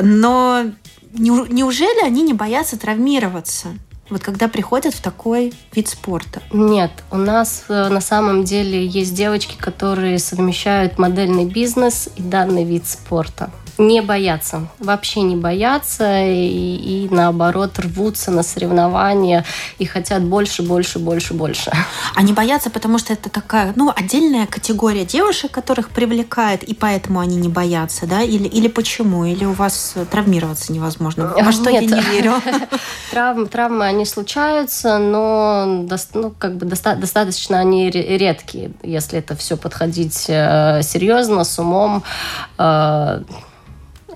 Но 0.00 0.64
неужели 1.12 2.04
они 2.04 2.22
не 2.22 2.34
боятся 2.34 2.76
травмироваться? 2.76 3.68
Вот 4.10 4.22
когда 4.22 4.48
приходят 4.48 4.94
в 4.94 5.00
такой 5.00 5.52
вид 5.72 5.88
спорта? 5.88 6.42
Нет, 6.52 6.90
у 7.10 7.16
нас 7.16 7.64
э, 7.68 7.88
на 7.88 8.00
самом 8.00 8.44
деле 8.44 8.84
есть 8.84 9.14
девочки, 9.14 9.56
которые 9.56 10.18
совмещают 10.18 10.98
модельный 10.98 11.44
бизнес 11.44 12.08
и 12.16 12.22
данный 12.22 12.64
вид 12.64 12.86
спорта 12.86 13.50
не 13.80 14.02
боятся, 14.02 14.68
вообще 14.78 15.22
не 15.22 15.36
боятся 15.36 16.24
и, 16.24 17.06
и 17.06 17.08
наоборот 17.10 17.78
рвутся 17.78 18.30
на 18.30 18.42
соревнования 18.42 19.44
и 19.78 19.84
хотят 19.84 20.22
больше, 20.22 20.62
больше, 20.62 20.98
больше, 20.98 21.34
больше. 21.34 21.72
Они 22.14 22.32
боятся, 22.32 22.70
потому 22.70 22.98
что 22.98 23.12
это 23.12 23.30
такая, 23.30 23.72
ну, 23.76 23.92
отдельная 23.94 24.46
категория 24.46 25.04
девушек, 25.04 25.50
которых 25.50 25.90
привлекает, 25.90 26.62
и 26.62 26.74
поэтому 26.74 27.20
они 27.20 27.36
не 27.36 27.48
боятся, 27.48 28.06
да? 28.06 28.22
Или, 28.22 28.46
или 28.46 28.68
почему? 28.68 29.24
Или 29.24 29.44
у 29.44 29.52
вас 29.52 29.94
травмироваться 30.10 30.72
невозможно? 30.72 31.34
Во 31.40 31.52
что 31.52 31.70
Нет. 31.70 31.82
я 31.82 31.96
не 31.96 32.02
верю. 32.02 32.34
Травмы, 33.10 33.46
травмы, 33.46 33.86
они 33.86 34.04
случаются, 34.04 34.98
но 34.98 35.86
ну, 36.14 36.34
как 36.38 36.56
бы 36.56 36.66
доста 36.66 36.94
достаточно 36.94 37.58
они 37.58 37.90
редкие, 37.90 38.72
если 38.82 39.18
это 39.18 39.34
все 39.34 39.56
подходить 39.56 40.26
э, 40.28 40.82
серьезно, 40.82 41.44
с 41.44 41.58
умом. 41.58 42.04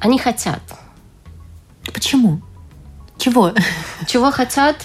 Они 0.01 0.19
хотят. 0.19 0.61
Почему? 1.93 2.41
Чего? 3.19 3.53
Чего 4.07 4.31
хотят? 4.31 4.85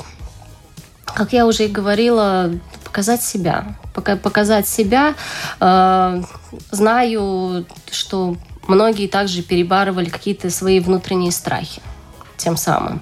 Как 1.06 1.34
я 1.34 1.46
уже 1.46 1.66
и 1.66 1.68
говорила, 1.68 2.52
показать 2.84 3.24
себя. 3.24 3.76
Показать 3.94 4.68
себя. 4.68 5.16
Э, 5.60 6.22
знаю, 6.72 7.66
что 7.92 8.38
многие 8.68 9.08
также 9.08 9.42
перебарывали 9.42 10.10
какие-то 10.10 10.50
свои 10.50 10.80
внутренние 10.80 11.32
страхи 11.32 11.82
тем 12.38 12.56
самым. 12.56 13.02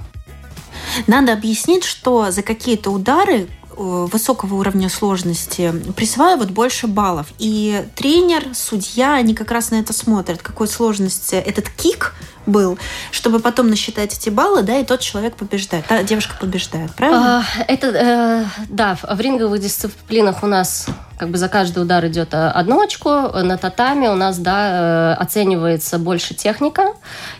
Надо 1.05 1.33
объяснить, 1.33 1.83
что 1.83 2.31
за 2.31 2.41
какие-то 2.41 2.89
удары 2.91 3.47
высокого 3.77 4.55
уровня 4.55 4.89
сложности 4.89 5.73
присваивают 5.95 6.51
больше 6.51 6.87
баллов. 6.87 7.27
И 7.37 7.85
тренер, 7.95 8.43
судья, 8.53 9.15
они 9.15 9.33
как 9.33 9.51
раз 9.51 9.71
на 9.71 9.75
это 9.75 9.93
смотрят, 9.93 10.41
какой 10.41 10.67
сложности 10.67 11.35
этот 11.35 11.69
кик 11.69 12.15
был, 12.45 12.77
чтобы 13.11 13.39
потом 13.39 13.69
насчитать 13.69 14.17
эти 14.17 14.29
баллы, 14.29 14.63
да, 14.63 14.77
и 14.77 14.85
тот 14.85 15.01
человек 15.01 15.35
побеждает, 15.35 15.85
та 15.85 16.01
девушка 16.03 16.35
побеждает, 16.39 16.91
правильно? 16.95 17.39
А, 17.39 17.63
это, 17.67 17.87
э, 17.87 18.45
да, 18.69 18.97
в 19.01 19.19
ринговых 19.19 19.61
дисциплинах 19.61 20.43
у 20.43 20.47
нас 20.47 20.87
как 21.17 21.29
бы 21.29 21.37
за 21.37 21.49
каждый 21.49 21.79
удар 21.79 22.05
идет 22.07 22.33
э, 22.33 22.47
одно 22.49 22.81
очко. 22.81 23.31
На 23.41 23.57
татами 23.57 24.07
у 24.07 24.15
нас, 24.15 24.37
да, 24.37 25.13
э, 25.13 25.21
оценивается 25.21 25.97
больше 25.97 26.33
техника. 26.35 26.93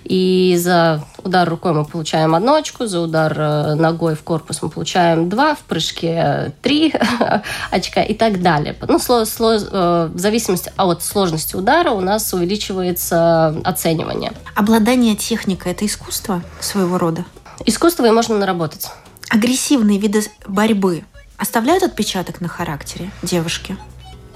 И 0.03 0.55
за 0.59 1.03
удар 1.23 1.47
рукой 1.47 1.73
мы 1.73 1.85
получаем 1.85 2.33
одно 2.33 2.55
очко, 2.55 2.87
за 2.87 2.99
удар 3.01 3.33
э, 3.37 3.75
ногой 3.75 4.15
в 4.15 4.23
корпус 4.23 4.61
мы 4.61 4.69
получаем 4.69 5.29
два, 5.29 5.53
в 5.55 5.59
прыжке 5.59 6.53
три 6.61 6.93
очка 7.71 8.01
и 8.01 8.15
так 8.15 8.41
далее. 8.41 8.75
Ну, 8.87 8.97
сло, 8.99 9.25
сло, 9.25 9.57
в 9.57 10.17
зависимости 10.17 10.71
от 10.75 11.03
сложности 11.03 11.55
удара 11.55 11.91
у 11.91 12.01
нас 12.01 12.33
увеличивается 12.33 13.55
оценивание. 13.63 14.33
Обладание 14.55 15.15
техникой– 15.15 15.71
это 15.73 15.85
искусство 15.85 16.41
своего 16.59 16.97
рода? 16.97 17.25
Искусство 17.65 18.05
и 18.05 18.11
можно 18.11 18.37
наработать. 18.37 18.87
Агрессивные 19.29 19.99
виды 19.99 20.23
борьбы 20.47 21.03
оставляют 21.37 21.83
отпечаток 21.83 22.41
на 22.41 22.47
характере 22.47 23.11
девушки? 23.21 23.77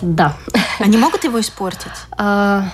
Да. 0.01 0.35
Они 0.79 0.97
могут 0.97 1.23
его 1.23 1.39
испортить? 1.39 1.91
А, 2.17 2.69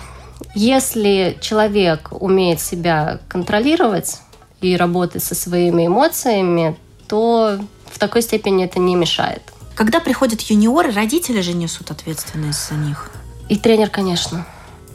если 0.56 1.38
человек 1.42 2.10
умеет 2.12 2.62
себя 2.62 3.20
контролировать 3.28 4.22
и 4.62 4.76
работать 4.76 5.24
со 5.24 5.36
своими 5.36 5.88
эмоциями, 5.88 6.78
то 7.08 7.60
в 7.92 8.00
такой 8.00 8.22
степени 8.22 8.66
это 8.66 8.80
не 8.80 8.96
мешает. 8.96 9.42
Когда 9.76 10.00
приходят 10.00 10.42
юниоры, 10.42 10.92
родители 10.92 11.42
же 11.42 11.54
несут 11.54 11.92
ответственность 11.92 12.68
за 12.68 12.76
них. 12.76 13.12
И 13.50 13.58
тренер, 13.58 13.90
конечно. 13.90 14.46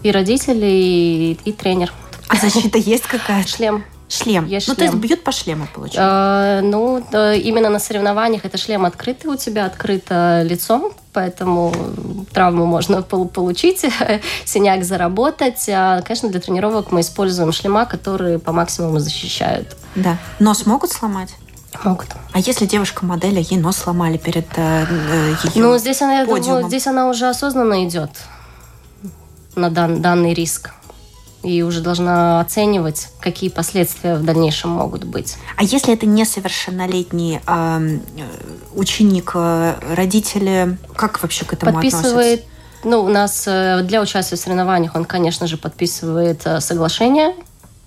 И 0.03 0.11
родители, 0.11 0.67
и, 0.67 1.39
и 1.45 1.53
тренер. 1.53 1.93
А 2.29 2.37
защита 2.37 2.79
есть 2.79 3.05
какая-то? 3.05 3.49
Шлем. 3.49 3.85
Шлем. 4.13 4.47
Есть 4.47 4.69
ну, 4.69 4.75
шлем. 4.75 4.89
то 4.89 4.93
есть 4.93 5.03
бьют 5.03 5.25
по 5.25 5.33
шлему, 5.33 5.67
получается? 5.73 6.03
А, 6.05 6.61
ну, 6.61 6.99
именно 6.99 7.71
на 7.71 7.79
соревнованиях 7.79 8.45
это 8.45 8.59
шлем 8.59 8.85
открытый 8.85 9.31
у 9.31 9.37
тебя, 9.37 9.65
открыто 9.65 10.43
лицом, 10.45 10.93
поэтому 11.15 11.73
травму 12.31 12.67
можно 12.67 13.01
получить, 13.03 13.87
синяк 14.45 14.85
заработать. 14.85 15.67
А, 15.71 16.03
конечно, 16.03 16.29
для 16.29 16.41
тренировок 16.41 16.93
мы 16.93 17.01
используем 17.01 17.53
шлема, 17.53 17.87
которые 17.87 18.39
по 18.39 18.53
максимуму 18.53 18.99
защищают. 18.99 19.77
Да. 19.95 20.19
Нос 20.39 20.67
могут 20.67 20.91
сломать? 20.91 21.35
Могут. 21.83 22.09
А 22.33 22.39
если 22.39 22.67
девушка 22.67 23.07
модель, 23.07 23.39
а 23.39 23.41
ей 23.41 23.59
нос 23.59 23.79
сломали 23.79 24.19
перед 24.19 24.47
э, 24.57 24.85
э 24.87 25.35
ее 25.55 25.63
Ну, 25.63 25.79
здесь 25.79 26.03
она, 26.03 26.27
подиумом? 26.27 26.69
здесь 26.69 26.87
она 26.87 27.09
уже 27.09 27.31
осознанно 27.31 27.87
идет 27.87 28.11
на 29.55 29.71
дан, 29.71 30.03
данный 30.03 30.35
риск 30.35 30.71
и 31.43 31.63
уже 31.63 31.81
должна 31.81 32.41
оценивать, 32.41 33.09
какие 33.21 33.51
последствия 33.51 34.17
в 34.17 34.25
дальнейшем 34.25 34.71
могут 34.71 35.05
быть. 35.05 35.37
А 35.57 35.65
если 35.65 35.95
это 35.95 36.07
несовершеннолетний 36.07 37.41
э, 37.47 37.99
ученик, 38.75 39.33
э, 39.35 39.75
родители 39.95 40.79
как 40.95 41.23
вообще 41.23 41.45
к 41.45 41.53
этому 41.53 41.75
Подписывает 41.75 42.41
относятся? 42.41 42.53
Ну, 42.85 43.05
у 43.05 43.09
нас 43.09 43.45
э, 43.47 43.83
для 43.83 44.03
участия 44.03 44.37
в 44.37 44.39
соревнованиях 44.39 44.95
он, 44.95 45.05
конечно 45.05 45.47
же, 45.47 45.57
подписывает 45.57 46.43
э, 46.45 46.61
соглашение 46.61 47.35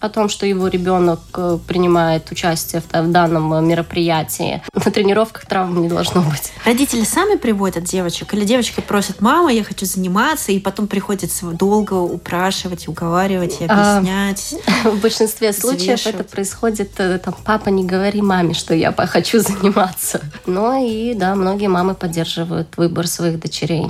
о 0.06 0.10
том, 0.10 0.30
что 0.30 0.46
его 0.46 0.68
ребенок 0.68 1.20
э, 1.36 1.58
принимает 1.68 2.32
участие 2.32 2.82
в, 2.82 3.12
данном 3.12 3.54
э, 3.54 3.62
мероприятии. 3.62 4.62
На 4.74 4.92
тренировках 4.92 5.46
травм 5.46 5.82
не 5.82 5.90
должно 5.90 6.22
быть. 6.22 6.54
Родители 6.64 7.04
сами 7.04 7.36
приводят 7.36 7.84
девочек? 7.84 8.34
Или 8.34 8.46
девочки 8.46 8.82
просят, 8.82 9.22
мама, 9.22 9.52
я 9.52 9.64
хочу 9.64 9.86
заниматься, 9.86 10.52
и 10.52 10.60
потом 10.60 10.88
приходится 10.88 11.46
долго 11.48 11.94
упрашивать, 11.96 12.88
уговаривать 12.88 13.62
и 13.62 13.66
а, 13.68 13.98
объяснять? 13.98 14.56
А, 14.86 14.90
в 14.92 15.02
большинстве 15.02 15.54
случаев 15.54 16.06
это 16.06 16.24
происходит, 16.24 16.92
э, 17.00 17.18
там, 17.18 17.36
папа, 17.44 17.70
не 17.70 17.84
говори 17.84 18.22
маме, 18.22 18.54
что 18.54 18.74
я 18.74 18.94
хочу 18.94 19.40
заниматься. 19.40 20.22
Но 20.46 20.78
и, 20.78 21.14
да, 21.14 21.36
многие 21.36 21.68
мамы 21.68 21.96
поддерживают 21.96 22.78
выбор 22.78 23.08
своих 23.08 23.40
дочерей. 23.40 23.90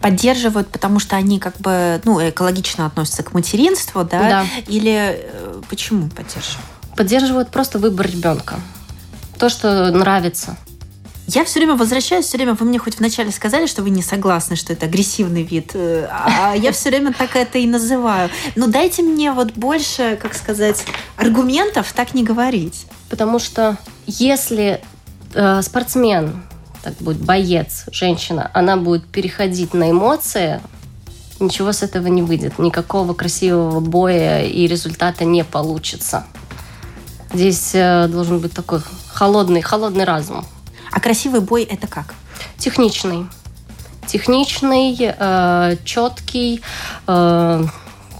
Поддерживают, 0.00 0.68
потому 0.68 1.00
что 1.00 1.16
они 1.16 1.38
как 1.38 1.56
бы, 1.58 2.00
ну, 2.04 2.20
экологично 2.28 2.86
относятся 2.86 3.22
к 3.22 3.32
материнству, 3.32 4.04
да? 4.04 4.28
Да. 4.28 4.46
Или 4.68 5.26
Почему 5.68 6.08
поддерживают? 6.08 6.66
Поддерживают 6.96 7.50
просто 7.50 7.78
выбор 7.78 8.06
ребенка. 8.06 8.56
То, 9.38 9.48
что 9.48 9.90
нравится. 9.90 10.56
Я 11.28 11.44
все 11.44 11.58
время 11.58 11.74
возвращаюсь, 11.74 12.24
все 12.24 12.36
время 12.36 12.54
вы 12.54 12.66
мне 12.66 12.78
хоть 12.78 12.98
вначале 12.98 13.32
сказали, 13.32 13.66
что 13.66 13.82
вы 13.82 13.90
не 13.90 14.02
согласны, 14.02 14.54
что 14.54 14.72
это 14.72 14.86
агрессивный 14.86 15.42
вид, 15.42 15.72
э, 15.74 16.08
а 16.08 16.54
я 16.54 16.70
все 16.70 16.90
время 16.90 17.12
так 17.12 17.34
это 17.34 17.58
и 17.58 17.66
называю. 17.66 18.30
Но 18.54 18.68
дайте 18.68 19.02
мне 19.02 19.32
вот 19.32 19.52
больше, 19.54 20.16
как 20.22 20.34
сказать, 20.34 20.84
аргументов 21.16 21.92
так 21.92 22.14
не 22.14 22.22
говорить. 22.22 22.86
Потому 23.10 23.40
что 23.40 23.76
если 24.06 24.80
э, 25.34 25.62
спортсмен, 25.62 26.44
так 26.84 26.94
будет 27.00 27.18
боец, 27.18 27.86
женщина, 27.90 28.48
она 28.54 28.76
будет 28.76 29.04
переходить 29.06 29.74
на 29.74 29.90
эмоции, 29.90 30.60
ничего 31.40 31.72
с 31.72 31.82
этого 31.82 32.06
не 32.08 32.22
выйдет. 32.22 32.58
Никакого 32.58 33.14
красивого 33.14 33.80
боя 33.80 34.44
и 34.44 34.66
результата 34.66 35.24
не 35.24 35.44
получится. 35.44 36.24
Здесь 37.32 37.70
э, 37.74 38.08
должен 38.08 38.38
быть 38.38 38.52
такой 38.52 38.80
холодный, 39.12 39.60
холодный 39.60 40.04
разум. 40.04 40.44
А 40.90 41.00
красивый 41.00 41.40
бой 41.40 41.64
это 41.64 41.86
как? 41.86 42.14
Техничный. 42.58 43.26
Техничный, 44.06 44.96
э, 44.98 45.76
четкий, 45.84 46.62
э, 47.06 47.64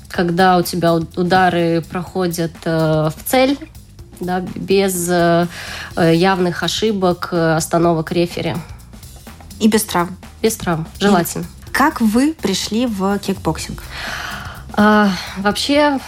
когда 0.08 0.56
у 0.56 0.62
тебя 0.62 0.94
удары 0.94 1.84
проходят 1.88 2.52
э, 2.64 3.10
в 3.10 3.30
цель, 3.30 3.58
да, 4.20 4.40
без 4.40 5.08
э, 5.08 5.46
явных 5.96 6.62
ошибок, 6.62 7.28
э, 7.32 7.56
остановок 7.56 8.12
рефери. 8.12 8.56
И 9.60 9.68
без 9.68 9.84
травм. 9.84 10.16
Без 10.42 10.56
травм, 10.56 10.86
желательно. 10.98 11.46
Как 11.76 12.00
вы 12.00 12.32
пришли 12.32 12.86
в 12.86 13.18
кикбоксинг? 13.18 13.82
А, 14.72 15.10
вообще, 15.36 16.00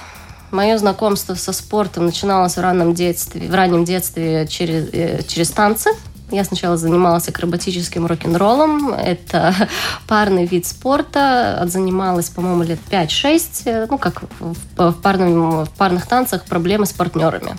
мое 0.50 0.78
знакомство 0.78 1.34
со 1.34 1.52
спортом 1.52 2.06
начиналось 2.06 2.56
в 2.56 2.60
раннем 2.60 2.94
детстве, 2.94 3.46
в 3.46 3.54
раннем 3.54 3.84
детстве 3.84 4.46
через, 4.48 4.88
э, 4.94 5.22
через 5.28 5.50
танцы. 5.50 5.90
Я 6.30 6.44
сначала 6.44 6.78
занималась 6.78 7.28
акробатическим 7.28 8.06
рок-н-роллом. 8.06 8.94
Это 8.94 9.54
парный 10.08 10.46
вид 10.46 10.64
спорта. 10.64 11.62
Занималась, 11.66 12.30
по-моему, 12.30 12.62
лет 12.62 12.78
5-6. 12.90 13.88
Ну, 13.90 13.98
как 13.98 14.22
в, 14.40 14.54
в, 14.74 14.92
парном, 15.02 15.66
в 15.66 15.70
парных 15.76 16.06
танцах 16.06 16.46
проблемы 16.46 16.86
с 16.86 16.94
партнерами. 16.94 17.54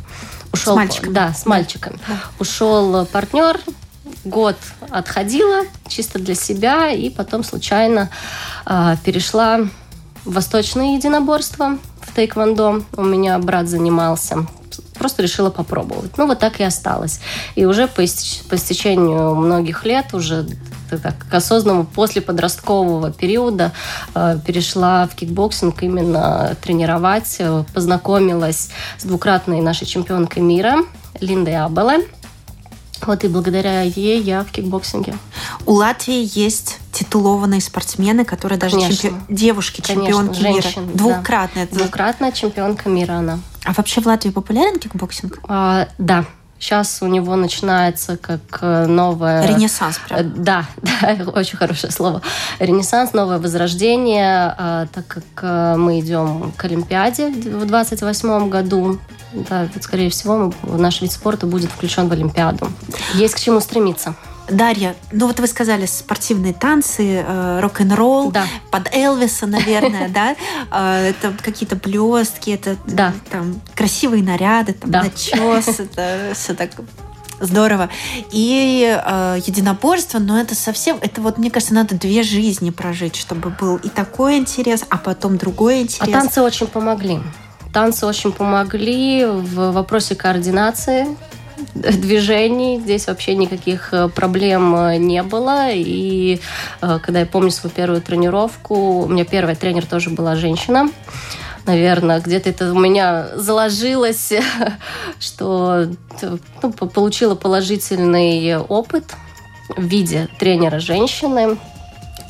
Ушел, 0.52 0.74
с 0.74 0.76
мальчиками? 0.76 1.14
Да, 1.14 1.34
с 1.36 1.46
мальчиками. 1.46 2.00
Да. 2.08 2.16
Ушел 2.40 3.06
партнер, 3.06 3.60
год 4.26 4.56
отходила 4.90 5.64
чисто 5.88 6.20
для 6.20 6.36
себя, 6.36 6.92
и 6.92 7.10
потом 7.10 7.44
случайно 7.44 8.10
э, 8.66 8.96
перешла 9.04 9.60
в 10.26 10.34
восточное 10.34 10.96
единоборство 10.96 11.78
в 12.02 12.14
тайквондо. 12.14 12.84
У 12.96 13.04
меня 13.04 13.38
брат 13.40 13.68
занимался 13.68 14.48
просто 15.00 15.24
решила 15.24 15.50
попробовать. 15.50 16.18
Ну, 16.18 16.28
вот 16.28 16.40
так 16.40 16.60
и 16.60 16.64
осталось. 16.64 17.22
И 17.56 17.66
уже 17.66 17.88
по, 17.88 18.02
истеч- 18.02 18.48
по 18.50 18.56
истечению 18.56 19.34
многих 19.36 19.86
лет, 19.86 20.14
уже 20.14 20.46
так, 20.90 21.16
к 21.30 21.34
осознанному 21.34 21.86
после 21.86 22.22
подросткового 22.22 23.12
периода 23.12 23.72
э, 24.16 24.38
перешла 24.46 25.08
в 25.08 25.16
кикбоксинг 25.16 25.82
именно 25.84 26.56
тренировать, 26.62 27.38
э, 27.40 27.64
познакомилась 27.74 28.70
с 28.98 29.04
двукратной 29.06 29.62
нашей 29.62 29.86
чемпионкой 29.86 30.44
мира 30.44 30.78
Линдой 31.20 31.58
Абеле. 31.58 32.06
Вот 33.06 33.24
и 33.24 33.28
благодаря 33.28 33.82
ей 33.82 34.22
я 34.22 34.44
в 34.44 34.52
кикбоксинге. 34.52 35.16
У 35.66 35.74
Латвии 35.74 36.30
есть 36.38 36.80
титулованные 36.92 37.62
спортсмены, 37.62 38.26
которые 38.26 38.60
даже 38.60 38.80
чемпи... 38.80 39.14
девушки, 39.30 39.82
чемпионки 39.82 40.42
Конечно, 40.42 40.82
мира. 40.82 40.94
Двукратная. 40.94 41.68
Да. 41.72 41.78
Двукратная 41.78 42.32
чемпионка 42.32 42.90
мира 42.90 43.14
она. 43.14 43.40
А 43.66 43.74
вообще 43.74 44.02
в 44.02 44.06
Латвии 44.06 44.32
популярен 44.32 44.80
кикбоксинг? 44.80 45.40
А, 45.48 45.88
да. 45.98 46.26
Сейчас 46.60 47.00
у 47.02 47.08
него 47.08 47.36
начинается 47.38 48.18
как 48.18 48.42
э, 48.62 48.86
новое... 48.86 49.48
Ренессанс, 49.48 49.98
прям. 49.98 50.20
Э, 50.20 50.24
да, 50.24 50.66
да, 51.02 51.32
очень 51.32 51.58
хорошее 51.58 51.92
слово. 51.92 52.22
Ренессанс, 52.60 53.14
новое 53.14 53.40
возрождение, 53.40 54.56
так 54.92 55.08
как 55.08 55.24
э, 55.42 55.76
мы 55.78 56.02
идем 56.02 56.52
к 56.58 56.66
Олимпиаде 56.66 57.30
в 57.30 57.66
28 57.66 58.50
году. 58.50 59.00
Да, 59.32 59.68
скорее 59.80 60.10
всего, 60.10 60.52
наш 60.64 61.02
вид 61.02 61.12
спорта 61.12 61.46
будет 61.48 61.72
включен 61.72 62.10
в 62.10 62.12
Олимпиаду. 62.12 62.68
Есть 63.14 63.36
к 63.36 63.40
чему 63.40 63.62
стремиться. 63.62 64.16
Дарья, 64.50 64.96
ну 65.12 65.28
вот 65.28 65.40
вы 65.40 65.48
сказали 65.48 65.86
спортивные 65.86 66.54
танцы, 66.54 67.24
э, 67.26 67.60
рок-н-ролл, 67.62 68.32
да. 68.32 68.46
под 68.72 68.94
Элвиса, 68.94 69.48
наверное, 69.48 70.10
да? 70.10 70.36
Э, 70.72 71.10
это 71.10 71.34
какие-то 71.42 71.76
блестки, 71.76 72.52
это 72.52 72.76
там 73.30 73.62
красивые 73.76 74.24
наряды, 74.24 74.74
там 74.74 74.92
начес, 74.92 75.68
это 75.80 76.32
все 76.34 76.54
так 76.54 76.72
здорово. 77.40 77.90
И 78.32 79.00
э, 79.04 79.40
единоборство, 79.46 80.20
но 80.20 80.40
это 80.40 80.56
совсем, 80.56 80.98
это 81.02 81.22
вот, 81.22 81.38
мне 81.38 81.50
кажется, 81.50 81.74
надо 81.74 81.96
две 81.96 82.24
жизни 82.24 82.70
прожить, 82.70 83.16
чтобы 83.16 83.50
был 83.50 83.78
и 83.78 83.90
такой 83.90 84.38
интерес, 84.38 84.84
а 84.90 84.98
потом 84.98 85.38
другой 85.38 85.82
интерес. 85.82 86.08
А 86.08 86.12
танцы 86.12 86.42
очень 86.42 86.68
помогли. 86.68 87.20
Танцы 87.74 88.06
очень 88.06 88.32
помогли 88.32 89.26
в 89.26 89.72
вопросе 89.72 90.16
координации, 90.16 91.06
движений. 91.76 92.80
Здесь 92.80 93.08
вообще 93.08 93.36
никаких 93.36 93.94
э, 93.94 94.10
проблем 94.10 94.76
э, 94.76 94.98
не 94.98 95.24
было. 95.24 95.72
И 95.72 96.40
э, 96.82 97.00
когда 97.02 97.20
я 97.20 97.26
помню 97.26 97.52
свою 97.52 97.74
первую 97.74 98.02
тренировку, 98.02 99.04
у 99.04 99.08
меня 99.08 99.26
первая 99.26 99.56
тренер 99.56 99.86
тоже 99.86 100.10
была 100.10 100.36
женщина. 100.36 100.90
Наверное, 101.66 102.20
где-то 102.20 102.50
это 102.50 102.74
у 102.74 102.80
меня 102.80 103.28
заложилось, 103.36 104.34
что 105.20 105.88
ну, 106.62 106.72
получила 106.72 107.36
положительный 107.36 108.58
опыт 108.58 109.16
в 109.70 109.84
виде 109.84 110.28
тренера 110.40 110.80
женщины, 110.80 111.58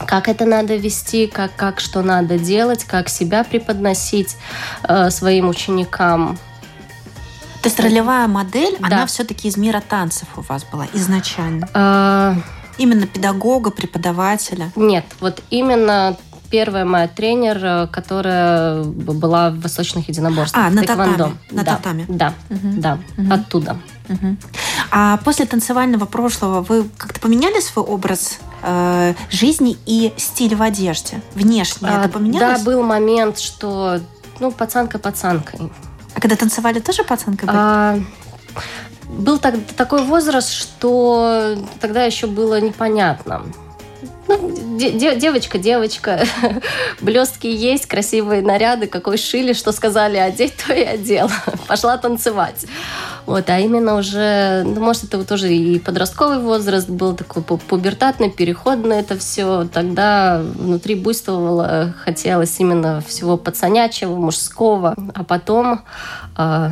как 0.05 0.27
это 0.27 0.45
надо 0.45 0.75
вести, 0.75 1.27
как, 1.27 1.55
как 1.55 1.79
что 1.79 2.01
надо 2.01 2.37
делать, 2.37 2.83
как 2.83 3.09
себя 3.09 3.43
преподносить 3.43 4.37
э, 4.87 5.09
своим 5.09 5.49
ученикам. 5.49 6.37
То 7.61 7.67
есть 7.67 7.79
ролевая 7.79 8.27
модель, 8.27 8.77
да. 8.79 8.87
она 8.87 9.05
все-таки 9.05 9.47
из 9.47 9.57
мира 9.57 9.81
танцев 9.87 10.27
у 10.37 10.41
вас 10.41 10.63
была 10.71 10.87
изначально? 10.93 11.67
А... 11.73 12.35
Именно 12.77 13.07
педагога, 13.07 13.71
преподавателя? 13.71 14.71
Нет, 14.77 15.03
вот 15.19 15.43
именно 15.49 16.15
первая 16.49 16.85
моя 16.85 17.07
тренер, 17.07 17.87
которая 17.89 18.83
была 18.83 19.51
в 19.51 19.59
восточных 19.59 20.07
единоборствах. 20.07 20.65
А, 20.65 20.69
на 20.69 20.83
татами. 20.83 21.35
На 21.51 21.63
да, 21.63 21.75
татами. 21.75 22.05
Да, 22.07 22.33
угу. 22.49 22.67
да, 22.77 22.97
угу. 23.17 23.33
оттуда. 23.33 23.77
Угу. 24.07 24.37
А 24.91 25.17
после 25.17 25.45
танцевального 25.45 26.05
прошлого 26.05 26.61
вы 26.61 26.85
как-то 26.97 27.19
поменяли 27.19 27.59
свой 27.59 27.85
образ 27.85 28.39
э, 28.63 29.13
жизни 29.29 29.77
и 29.85 30.13
стиль 30.17 30.55
в 30.55 30.61
одежде? 30.61 31.21
Внешне 31.35 31.87
а, 31.89 31.99
это 31.99 32.09
поменялось? 32.09 32.59
Да, 32.59 32.65
был 32.65 32.81
момент, 32.81 33.39
что 33.39 33.99
ну, 34.39 34.51
пацанка 34.51 34.99
пацанкой. 34.99 35.69
А 36.19 36.21
когда 36.21 36.35
танцевали, 36.35 36.79
тоже 36.81 37.05
пацанка 37.05 37.45
была? 37.45 37.55
А, 37.55 37.99
был 39.07 39.39
так, 39.39 39.55
такой 39.77 40.03
возраст, 40.03 40.51
что 40.51 41.55
тогда 41.79 42.03
еще 42.03 42.27
было 42.27 42.59
непонятно. 42.59 43.45
Ну, 44.29 44.77
де, 44.77 45.15
девочка, 45.15 45.57
девочка, 45.57 46.23
блестки 47.01 47.47
есть, 47.47 47.87
красивые 47.87 48.43
наряды, 48.43 48.85
какой 48.85 49.17
шили, 49.17 49.53
что 49.53 49.71
сказали 49.71 50.17
одеть, 50.17 50.53
то 50.55 50.71
и 50.71 50.83
одела. 50.83 51.31
Пошла 51.67 51.97
танцевать. 51.97 52.67
Вот, 53.25 53.49
а 53.49 53.59
именно 53.59 53.95
уже, 53.95 54.61
ну, 54.65 54.81
может, 54.81 55.05
это 55.05 55.23
тоже 55.23 55.51
и 55.51 55.79
подростковый 55.79 56.39
возраст 56.39 56.87
был, 56.87 57.15
такой 57.15 57.41
пубертатный, 57.41 58.29
переход 58.29 58.85
на 58.85 58.93
это 58.93 59.17
все. 59.17 59.67
Тогда 59.73 60.39
внутри 60.43 60.93
буйствовало, 60.93 61.95
хотелось 62.03 62.59
именно 62.59 63.01
всего 63.01 63.35
пацанячего, 63.35 64.15
мужского. 64.15 64.95
А 65.15 65.23
потом 65.23 65.81
э, 66.37 66.69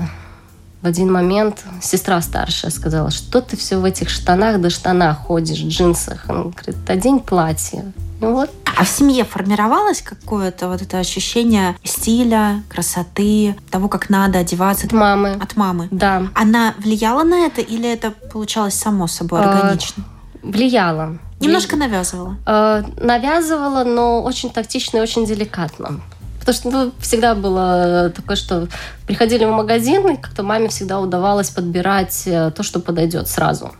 в 0.82 0.86
один 0.88 1.12
момент 1.12 1.64
сестра 1.82 2.22
старшая 2.22 2.72
сказала, 2.72 3.10
что 3.10 3.42
ты 3.42 3.58
все 3.58 3.78
в 3.78 3.86
этих 3.86 4.10
штанах 4.10 4.62
до 4.62 4.70
штанах 4.70 5.20
ходишь, 5.20 5.60
джинсах. 5.60 6.26
Он 6.30 6.52
говорит, 6.52 6.90
одень 6.90 7.20
платье. 7.20 7.92
Ну 8.20 8.34
вот. 8.34 8.50
А 8.78 8.84
в 8.84 8.88
семье 8.88 9.24
формировалось 9.26 10.02
какое-то 10.02 10.68
вот 10.68 10.82
это 10.82 11.00
ощущение 11.00 11.76
стиля, 11.84 12.64
красоты, 12.70 13.56
того, 13.72 13.88
как 13.90 14.10
надо 14.10 14.40
одеваться? 14.40 14.86
От 14.86 14.94
мамы. 14.94 15.38
От 15.42 15.56
мамы. 15.56 15.88
Да. 15.92 16.28
Она 16.36 16.76
влияла 16.80 17.24
на 17.24 17.46
это 17.46 17.62
или 17.62 17.92
это 17.92 18.12
получалось 18.12 18.76
само 18.76 19.08
собой 19.08 19.42
а, 19.42 19.52
органично? 19.52 20.04
А, 20.06 20.48
влияла. 20.48 21.18
Немножко 21.40 21.76
навязывала? 21.76 22.38
А, 22.46 22.84
навязывала, 22.98 23.84
но 23.84 24.24
очень 24.24 24.52
тактично 24.52 24.98
и 24.98 25.02
очень 25.02 25.26
деликатно. 25.26 26.02
Потому 26.48 26.62
что 26.62 26.86
ну, 26.86 26.92
всегда 27.02 27.36
было 27.36 28.10
такое, 28.16 28.38
что 28.38 28.70
приходили 29.06 29.44
в 29.44 29.52
магазин, 29.52 30.08
и 30.08 30.16
как-то 30.16 30.44
маме 30.44 30.70
всегда 30.70 31.02
удавалось 31.02 31.50
подбирать 31.50 32.24
э, 32.26 32.52
то, 32.56 32.64
что 32.64 32.80
подойдет 32.80 33.28
сразу 33.28 33.74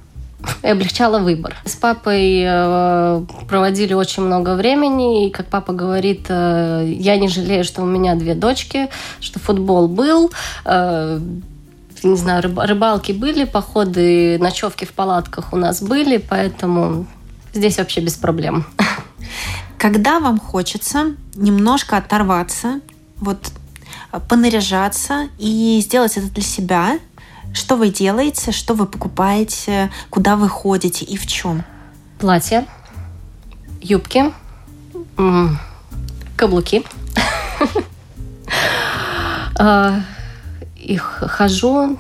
и 0.64 0.68
облегчала 0.68 1.20
выбор. 1.20 1.56
С 1.64 1.78
папой 1.78 2.44
э, 2.46 3.26
проводили 3.48 3.94
очень 3.94 4.24
много 4.24 4.56
времени, 4.56 5.28
и, 5.28 5.30
как 5.30 5.46
папа 5.46 5.72
говорит, 5.72 6.26
э, 6.28 6.94
я 7.00 7.16
не 7.16 7.30
жалею, 7.30 7.64
что 7.64 7.84
у 7.84 7.86
меня 7.86 8.16
две 8.16 8.36
дочки, 8.36 8.90
что 9.22 9.40
футбол 9.40 9.88
был, 9.88 10.30
не 10.66 12.18
знаю, 12.18 12.44
рыбалки 12.44 13.14
были, 13.14 13.46
походы, 13.46 14.38
ночевки 14.40 14.84
в 14.84 14.92
палатках 14.92 15.54
у 15.54 15.56
нас 15.56 15.82
были, 15.82 16.18
поэтому 16.18 17.06
здесь 17.54 17.78
вообще 17.78 18.02
без 18.02 18.16
проблем. 18.16 18.66
Когда 19.78 20.20
вам 20.20 20.40
хочется 20.40 21.16
немножко 21.36 21.98
оторваться, 21.98 22.82
вот 23.18 23.52
понаряжаться 24.28 25.30
и 25.38 25.80
сделать 25.84 26.18
это 26.18 26.28
для 26.32 26.44
себя, 26.44 27.00
что 27.54 27.76
вы 27.76 27.90
делаете, 27.90 28.52
что 28.52 28.74
вы 28.74 28.86
покупаете, 28.86 29.92
куда 30.10 30.36
вы 30.36 30.50
ходите 30.50 31.06
и 31.06 31.16
в 31.18 31.28
чем? 31.28 31.64
Платья, 32.20 32.66
юбки, 33.82 34.34
каблуки. 36.36 36.84
А, 39.60 40.02
их 40.76 41.24
хожу, 41.26 41.98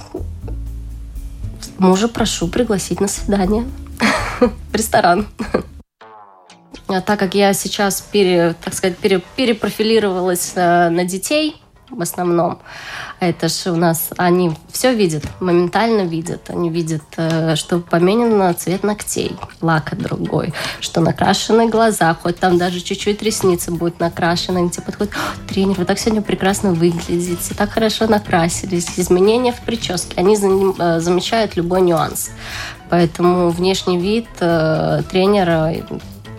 мужа 1.79 2.07
прошу 2.07 2.47
пригласить 2.47 3.01
на 3.01 3.07
свидание 3.07 3.65
в 4.39 4.75
ресторан. 4.75 5.27
А 6.87 7.01
так 7.01 7.19
как 7.19 7.35
я 7.35 7.53
сейчас, 7.53 8.01
пере, 8.01 8.55
так 8.63 8.73
сказать, 8.73 8.97
пере, 8.97 9.21
перепрофилировалась 9.35 10.53
э, 10.55 10.89
на 10.89 11.03
детей 11.03 11.61
в 11.89 12.01
основном, 12.01 12.59
это 13.19 13.47
же 13.47 13.71
у 13.71 13.75
нас, 13.75 14.09
они 14.17 14.51
все 14.71 14.93
видят, 14.93 15.23
моментально 15.39 16.01
видят. 16.01 16.49
Они 16.49 16.69
видят, 16.69 17.03
э, 17.15 17.55
что 17.55 17.79
поменен 17.79 18.55
цвет 18.55 18.83
ногтей, 18.83 19.35
лака 19.61 19.95
другой, 19.95 20.53
что 20.81 21.01
накрашены 21.01 21.69
глаза, 21.69 22.13
хоть 22.13 22.39
там 22.39 22.57
даже 22.57 22.81
чуть-чуть 22.81 23.21
ресницы 23.21 23.71
будут 23.71 23.99
накрашены. 23.99 24.57
Они 24.59 24.69
тебе 24.69 24.83
подходят, 24.83 25.13
тренер, 25.47 25.77
вы 25.77 25.85
так 25.85 25.97
сегодня 25.97 26.21
прекрасно 26.21 26.73
выглядите, 26.73 27.55
так 27.55 27.71
хорошо 27.71 28.07
накрасились. 28.07 28.87
Изменения 28.97 29.53
в 29.53 29.61
прическе, 29.61 30.13
они 30.17 30.35
э, 30.35 30.99
замечают 30.99 31.55
любой 31.55 31.81
нюанс. 31.81 32.31
Поэтому 32.89 33.49
внешний 33.49 33.97
вид 33.97 34.27
тренера 34.37 35.73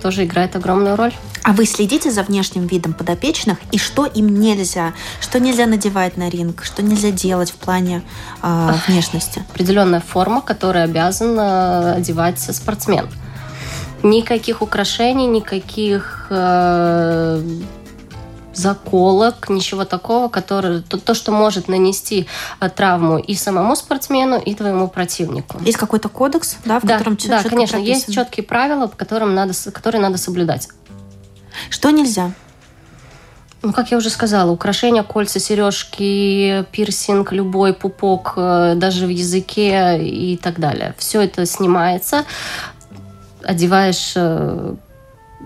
тоже 0.01 0.25
играет 0.25 0.57
огромную 0.57 0.97
роль. 0.97 1.13
А 1.43 1.53
вы 1.53 1.67
следите 1.67 2.11
за 2.11 2.23
внешним 2.23 2.67
видом 2.67 2.93
подопечных 2.93 3.59
и 3.73 3.79
что 3.79 4.07
им 4.07 4.41
нельзя, 4.41 4.93
что 5.21 5.41
нельзя 5.41 5.67
надевать 5.67 6.17
на 6.17 6.29
ринг, 6.29 6.65
что 6.65 6.83
нельзя 6.83 7.11
делать 7.11 7.51
в 7.51 7.57
плане 7.57 8.03
э, 8.43 8.73
внешности? 8.87 9.45
Определенная 9.51 10.01
форма, 10.01 10.41
которую 10.41 10.85
обязан 10.85 11.39
э, 11.39 11.95
одевать 11.95 12.39
спортсмен. 12.39 13.09
Никаких 14.03 14.63
украшений, 14.63 15.27
никаких 15.27 16.27
э, 16.31 17.43
заколок, 18.59 19.49
ничего 19.49 19.85
такого, 19.85 20.29
который, 20.29 20.83
то, 20.83 20.99
то, 20.99 21.14
что 21.14 21.33
может 21.33 21.68
нанести 21.68 22.27
а, 22.59 22.68
травму 22.68 23.18
и 23.18 23.35
самому 23.35 23.77
спортсмену, 23.77 24.38
и 24.38 24.55
твоему 24.55 24.88
противнику. 24.88 25.59
Есть 25.61 25.79
какой-то 25.79 26.09
кодекс, 26.09 26.57
да, 26.64 26.81
в 26.81 26.85
да, 26.85 26.99
котором 26.99 27.16
Да, 27.27 27.42
конечно, 27.42 27.79
прописано. 27.79 27.79
есть 27.79 28.12
четкие 28.12 28.44
правила, 28.44 28.88
по 28.88 28.97
которым 28.97 29.35
надо, 29.35 29.55
которые 29.73 30.03
надо 30.03 30.18
соблюдать. 30.18 30.68
Что 31.71 31.90
нельзя? 31.90 32.33
Ну, 33.62 33.73
как 33.73 33.90
я 33.90 33.97
уже 33.97 34.11
сказала, 34.11 34.53
украшения, 34.53 35.03
кольца, 35.03 35.40
сережки, 35.40 36.64
пирсинг, 36.71 37.33
любой 37.33 37.75
пупок, 37.75 38.35
э, 38.37 38.75
даже 38.77 39.07
в 39.07 39.09
языке 39.09 39.99
и 40.01 40.37
так 40.37 40.61
далее. 40.61 40.94
Все 40.97 41.23
это 41.23 41.44
снимается, 41.44 42.25
одеваешь 43.42 44.12
э, 44.14 44.75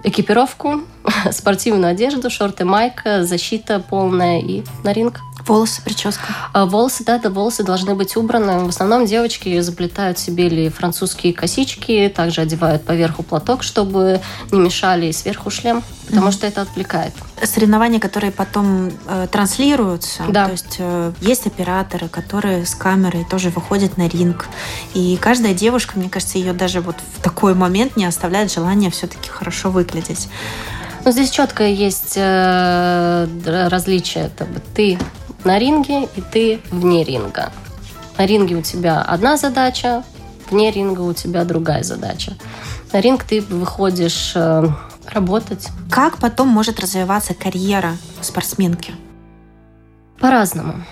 экипировку, 0.04 0.82
спортивную 1.30 1.92
одежду, 1.92 2.30
шорты, 2.30 2.64
майка, 2.64 3.24
защита 3.24 3.80
полная 3.80 4.40
и 4.40 4.62
на 4.84 4.92
ринг. 4.92 5.20
Волосы, 5.46 5.82
прическа? 5.82 6.22
А, 6.52 6.66
волосы, 6.66 7.04
да, 7.04 7.18
да, 7.18 7.30
волосы 7.30 7.64
должны 7.64 7.94
быть 7.94 8.16
убраны. 8.16 8.64
В 8.64 8.68
основном 8.68 9.06
девочки 9.06 9.60
заплетают 9.60 10.18
себе 10.18 10.46
или 10.46 10.68
французские 10.68 11.32
косички, 11.32 12.12
также 12.14 12.40
одевают 12.40 12.84
поверху 12.84 13.22
платок, 13.22 13.62
чтобы 13.62 14.20
не 14.50 14.60
мешали, 14.60 15.06
и 15.06 15.12
сверху 15.12 15.50
шлем, 15.50 15.82
потому 16.06 16.28
mm-hmm. 16.28 16.32
что 16.32 16.46
это 16.46 16.62
отвлекает. 16.62 17.12
Соревнования, 17.42 17.98
которые 17.98 18.30
потом 18.30 18.92
э, 19.06 19.26
транслируются, 19.30 20.22
да. 20.28 20.46
то 20.46 20.52
есть 20.52 20.76
э, 20.78 21.12
есть 21.20 21.46
операторы, 21.46 22.08
которые 22.08 22.64
с 22.64 22.74
камерой 22.74 23.26
тоже 23.28 23.50
выходят 23.50 23.96
на 23.96 24.08
ринг, 24.08 24.46
и 24.94 25.16
каждая 25.20 25.54
девушка, 25.54 25.98
мне 25.98 26.08
кажется, 26.08 26.38
ее 26.38 26.52
даже 26.52 26.80
вот 26.80 26.96
в 27.16 27.22
такой 27.22 27.54
момент 27.54 27.96
не 27.96 28.04
оставляет 28.04 28.52
желания 28.52 28.90
все-таки 28.90 29.28
хорошо 29.28 29.70
выглядеть. 29.70 30.28
Ну, 31.04 31.10
здесь 31.10 31.30
четко 31.30 31.64
есть 31.64 32.14
э, 32.16 33.26
различие. 33.68 34.26
Это 34.26 34.46
ты 34.74 34.98
на 35.44 35.58
ринге 35.58 36.08
и 36.16 36.20
ты 36.20 36.60
вне 36.70 37.04
ринга. 37.04 37.52
На 38.18 38.26
ринге 38.26 38.56
у 38.56 38.62
тебя 38.62 39.02
одна 39.02 39.36
задача, 39.36 40.04
вне 40.50 40.70
ринга 40.70 41.00
у 41.00 41.12
тебя 41.12 41.44
другая 41.44 41.82
задача. 41.82 42.36
На 42.92 43.00
ринг 43.00 43.24
ты 43.24 43.40
выходишь 43.40 44.32
э, 44.34 44.68
работать. 45.06 45.68
Как 45.90 46.18
потом 46.18 46.48
может 46.48 46.78
развиваться 46.80 47.34
карьера 47.34 47.96
спортсменки? 48.20 48.94
По-разному. 50.20 50.84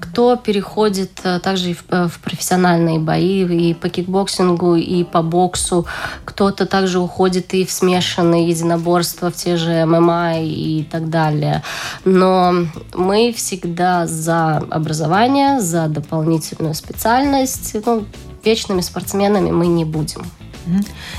Кто 0.00 0.36
переходит 0.36 1.20
э, 1.24 1.40
также 1.40 1.70
и 1.70 1.74
в, 1.74 1.84
э, 1.90 2.08
в 2.08 2.18
профессиональные 2.20 2.98
бои, 2.98 3.44
и 3.44 3.74
по 3.74 3.88
кикбоксингу, 3.88 4.76
и 4.76 5.04
по 5.04 5.22
боксу. 5.22 5.86
Кто-то 6.24 6.66
также 6.66 6.98
уходит 6.98 7.54
и 7.54 7.64
в 7.64 7.70
смешанные 7.70 8.48
единоборства, 8.48 9.30
в 9.30 9.34
те 9.34 9.56
же 9.56 9.84
ММА 9.86 10.40
и 10.40 10.84
так 10.90 11.10
далее. 11.10 11.62
Но 12.04 12.54
мы 12.94 13.32
всегда 13.32 14.06
за 14.06 14.58
образование, 14.70 15.60
за 15.60 15.88
дополнительную 15.88 16.74
специальность. 16.74 17.76
Ну, 17.86 18.04
вечными 18.44 18.80
спортсменами 18.80 19.50
мы 19.50 19.66
не 19.66 19.84
будем. 19.84 20.24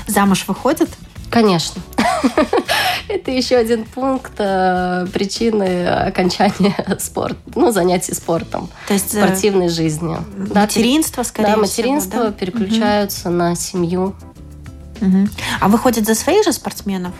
Замуж 0.06 0.44
выходят? 0.46 0.88
Конечно. 1.30 1.80
Это 3.14 3.30
еще 3.30 3.56
один 3.56 3.84
пункт 3.84 4.32
э, 4.38 5.06
причины 5.12 5.86
окончания 5.86 6.74
спорта, 6.98 7.38
ну, 7.54 7.72
занятий 7.72 8.14
спортом, 8.14 8.68
То 8.86 8.94
есть, 8.94 9.14
э, 9.14 9.24
спортивной 9.24 9.68
жизни. 9.68 10.16
Материнство, 10.54 11.22
скорее 11.24 11.54
да, 11.54 11.56
материнство 11.56 12.10
всего, 12.10 12.24
да? 12.24 12.32
переключаются 12.32 13.28
угу. 13.28 13.36
на 13.36 13.54
семью. 13.56 14.14
Угу. 15.00 15.28
А 15.60 15.68
выходят 15.68 16.06
за 16.06 16.14
своих 16.14 16.44
же 16.44 16.52
спортсменов? 16.52 17.12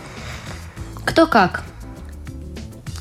Кто 1.03 1.27
как. 1.27 1.63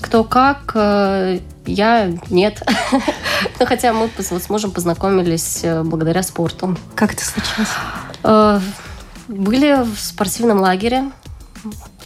Кто 0.01 0.25
как, 0.25 0.73
э, 0.75 1.41
я 1.67 2.13
нет. 2.29 2.63
ну, 3.61 3.67
хотя 3.67 3.93
мы 3.93 4.11
с 4.19 4.51
мужем 4.51 4.73
познакомились 4.73 5.61
э, 5.63 5.83
благодаря 5.83 6.23
спорту. 6.23 6.77
Как 6.97 7.15
это 7.15 7.23
случилось? 7.25 7.69
Были 9.29 9.85
в 9.85 9.97
спортивном 9.97 10.59
лагере 10.59 11.05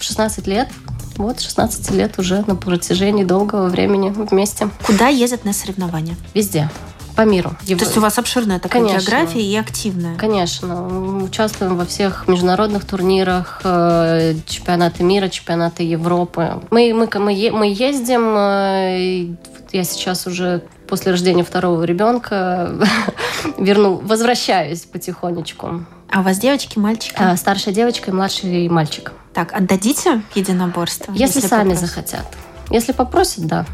16 0.05 0.47
лет. 0.47 0.69
Вот, 1.17 1.41
16 1.41 1.91
лет 1.93 2.19
уже 2.19 2.45
на 2.47 2.57
протяжении 2.57 3.25
долгого 3.25 3.69
времени 3.69 4.11
вместе. 4.11 4.69
Куда 4.85 5.09
ездят 5.09 5.45
на 5.45 5.53
соревнования? 5.53 6.17
Везде 6.35 6.69
по 7.15 7.23
миру. 7.23 7.51
То 7.65 7.73
есть 7.73 7.97
у 7.97 8.01
вас 8.01 8.19
обширная 8.19 8.59
такая 8.59 8.83
Конечно. 8.83 9.09
география 9.09 9.41
и 9.41 9.57
активная? 9.57 10.17
Конечно. 10.17 10.67
Мы 10.67 11.25
участвуем 11.25 11.77
во 11.77 11.85
всех 11.85 12.27
международных 12.27 12.85
турнирах, 12.85 13.61
э, 13.63 14.35
чемпионаты 14.47 15.05
мира, 15.05 15.29
чемпионаты 15.29 15.85
Европы. 15.85 16.61
Мы, 16.71 16.93
мы, 16.93 17.09
мы, 17.21 17.51
мы 17.53 17.73
ездим, 17.73 18.35
э, 18.37 19.37
я 19.73 19.85
сейчас 19.85 20.27
уже 20.27 20.65
после 20.89 21.13
рождения 21.13 21.45
второго 21.45 21.85
ребенка 21.85 22.73
верну, 23.59 23.95
возвращаюсь 24.03 24.81
потихонечку. 24.81 25.85
А 26.11 26.21
у 26.21 26.23
вас 26.23 26.39
девочки, 26.39 26.79
мальчики? 26.79 27.15
А, 27.17 27.37
старшая 27.37 27.75
девочка 27.75 28.11
и 28.11 28.15
младший 28.15 28.69
мальчик. 28.69 29.13
Так, 29.35 29.53
отдадите 29.53 30.23
единоборство? 30.35 31.13
Если, 31.13 31.37
если 31.37 31.49
сами 31.49 31.71
попросят? 31.71 31.89
захотят. 31.89 32.27
Если 32.71 32.93
попросят, 32.93 33.47
да. 33.47 33.67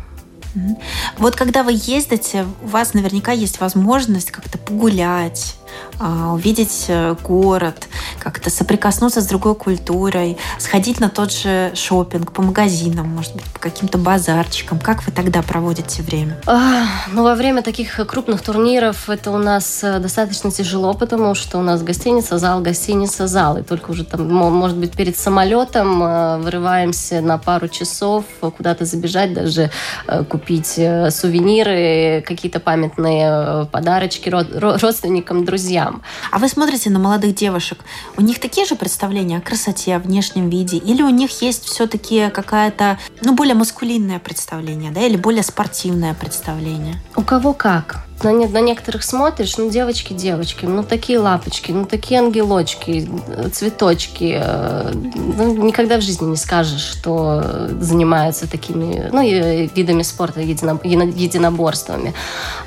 Вот 1.18 1.36
когда 1.36 1.62
вы 1.62 1.72
ездите, 1.74 2.46
у 2.62 2.66
вас 2.66 2.94
наверняка 2.94 3.32
есть 3.32 3.60
возможность 3.60 4.32
как-то 4.32 4.58
погулять, 4.58 5.56
увидеть 6.00 6.86
э, 6.88 7.14
город, 7.22 7.88
как-то 8.18 8.50
соприкоснуться 8.50 9.20
с 9.20 9.26
другой 9.26 9.54
культурой, 9.54 10.38
сходить 10.58 11.00
на 11.00 11.10
тот 11.10 11.32
же 11.32 11.72
шопинг 11.74 12.32
по 12.32 12.42
магазинам, 12.42 13.08
может 13.08 13.34
быть, 13.34 13.44
по 13.44 13.58
каким-то 13.58 13.98
базарчикам. 13.98 14.80
Как 14.80 15.04
вы 15.06 15.12
тогда 15.12 15.42
проводите 15.42 16.02
время? 16.02 16.40
А, 16.46 16.84
ну, 17.12 17.22
во 17.22 17.34
время 17.34 17.62
таких 17.62 17.96
крупных 18.06 18.40
турниров 18.40 19.10
это 19.10 19.30
у 19.30 19.38
нас 19.38 19.84
э, 19.84 19.98
достаточно 19.98 20.50
тяжело, 20.50 20.94
потому 20.94 21.34
что 21.34 21.58
у 21.58 21.62
нас 21.62 21.82
гостиница, 21.82 22.38
зал, 22.38 22.60
гостиница, 22.60 23.26
зал. 23.26 23.58
И 23.58 23.62
только 23.62 23.90
уже 23.90 24.04
там, 24.04 24.26
может 24.26 24.78
быть, 24.78 24.92
перед 24.92 25.18
самолетом 25.18 26.02
э, 26.02 26.38
вырываемся 26.38 27.20
на 27.20 27.36
пару 27.36 27.68
часов 27.68 28.24
куда-то 28.40 28.84
забежать, 28.84 29.34
даже 29.34 29.70
купить 30.28 30.80
сувениры, 31.10 32.22
какие-то 32.26 32.60
памятные 32.60 33.66
подарочки 33.66 34.30
родственникам, 34.30 35.44
друзьям 35.44 35.59
друзьям. 35.60 36.02
А 36.30 36.38
вы 36.38 36.48
смотрите 36.48 36.90
на 36.90 36.98
молодых 36.98 37.34
девушек, 37.34 37.78
у 38.16 38.22
них 38.22 38.38
такие 38.40 38.66
же 38.66 38.76
представления 38.76 39.38
о 39.38 39.40
красоте, 39.40 39.96
о 39.96 39.98
внешнем 39.98 40.48
виде? 40.48 40.78
Или 40.78 41.02
у 41.02 41.10
них 41.10 41.42
есть 41.42 41.64
все-таки 41.64 42.30
какая-то, 42.30 42.98
ну, 43.22 43.34
более 43.34 43.54
маскулинное 43.54 44.18
представление, 44.18 44.90
да, 44.90 45.02
или 45.02 45.16
более 45.16 45.42
спортивное 45.42 46.14
представление? 46.14 47.00
У 47.16 47.22
кого 47.22 47.52
как? 47.52 48.06
На, 48.24 48.32
на 48.32 48.60
некоторых 48.60 49.02
смотришь, 49.02 49.56
ну, 49.56 49.70
девочки, 49.70 50.12
девочки, 50.12 50.66
ну, 50.66 50.82
такие 50.82 51.18
лапочки, 51.18 51.72
ну, 51.72 51.84
такие 51.84 52.20
ангелочки, 52.20 53.08
цветочки. 53.52 54.38
Э, 54.40 54.92
ну, 54.92 55.64
никогда 55.64 55.98
в 55.98 56.02
жизни 56.02 56.26
не 56.26 56.36
скажешь, 56.36 56.82
что 56.82 57.68
занимаются 57.80 58.50
такими, 58.50 59.08
ну, 59.12 59.22
видами 59.22 60.02
спорта, 60.02 60.40
единоборствами. 60.40 62.14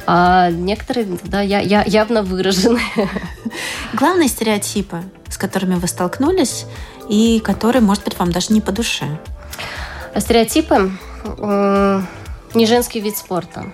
А 0.06 0.50
некоторые, 0.52 1.18
да, 1.24 1.42
я, 1.42 1.60
я, 1.60 1.84
явно 1.84 2.24
выражены. 2.24 2.82
Главные 3.94 4.30
стереотипы, 4.30 5.04
с 5.30 5.38
которыми 5.38 5.76
вы 5.76 5.88
столкнулись, 5.88 6.66
и 7.10 7.39
которые, 7.39 7.82
может 7.82 8.04
быть, 8.04 8.18
вам 8.18 8.32
даже 8.32 8.54
не 8.54 8.62
по 8.62 8.72
душе. 8.72 9.06
Стереотипы 10.18 10.92
не 12.54 12.66
женский 12.66 13.00
вид 13.00 13.18
спорта. 13.18 13.66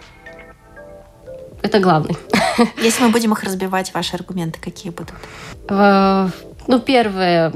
Это 1.62 1.80
главный. 1.80 2.18
Если 2.78 3.04
мы 3.04 3.10
будем 3.10 3.34
их 3.34 3.44
разбивать, 3.44 3.94
ваши 3.94 4.16
аргументы 4.16 4.60
какие 4.60 4.92
будут? 4.92 5.14
Э, 5.70 6.30
ну, 6.68 6.80
первое, 6.80 7.54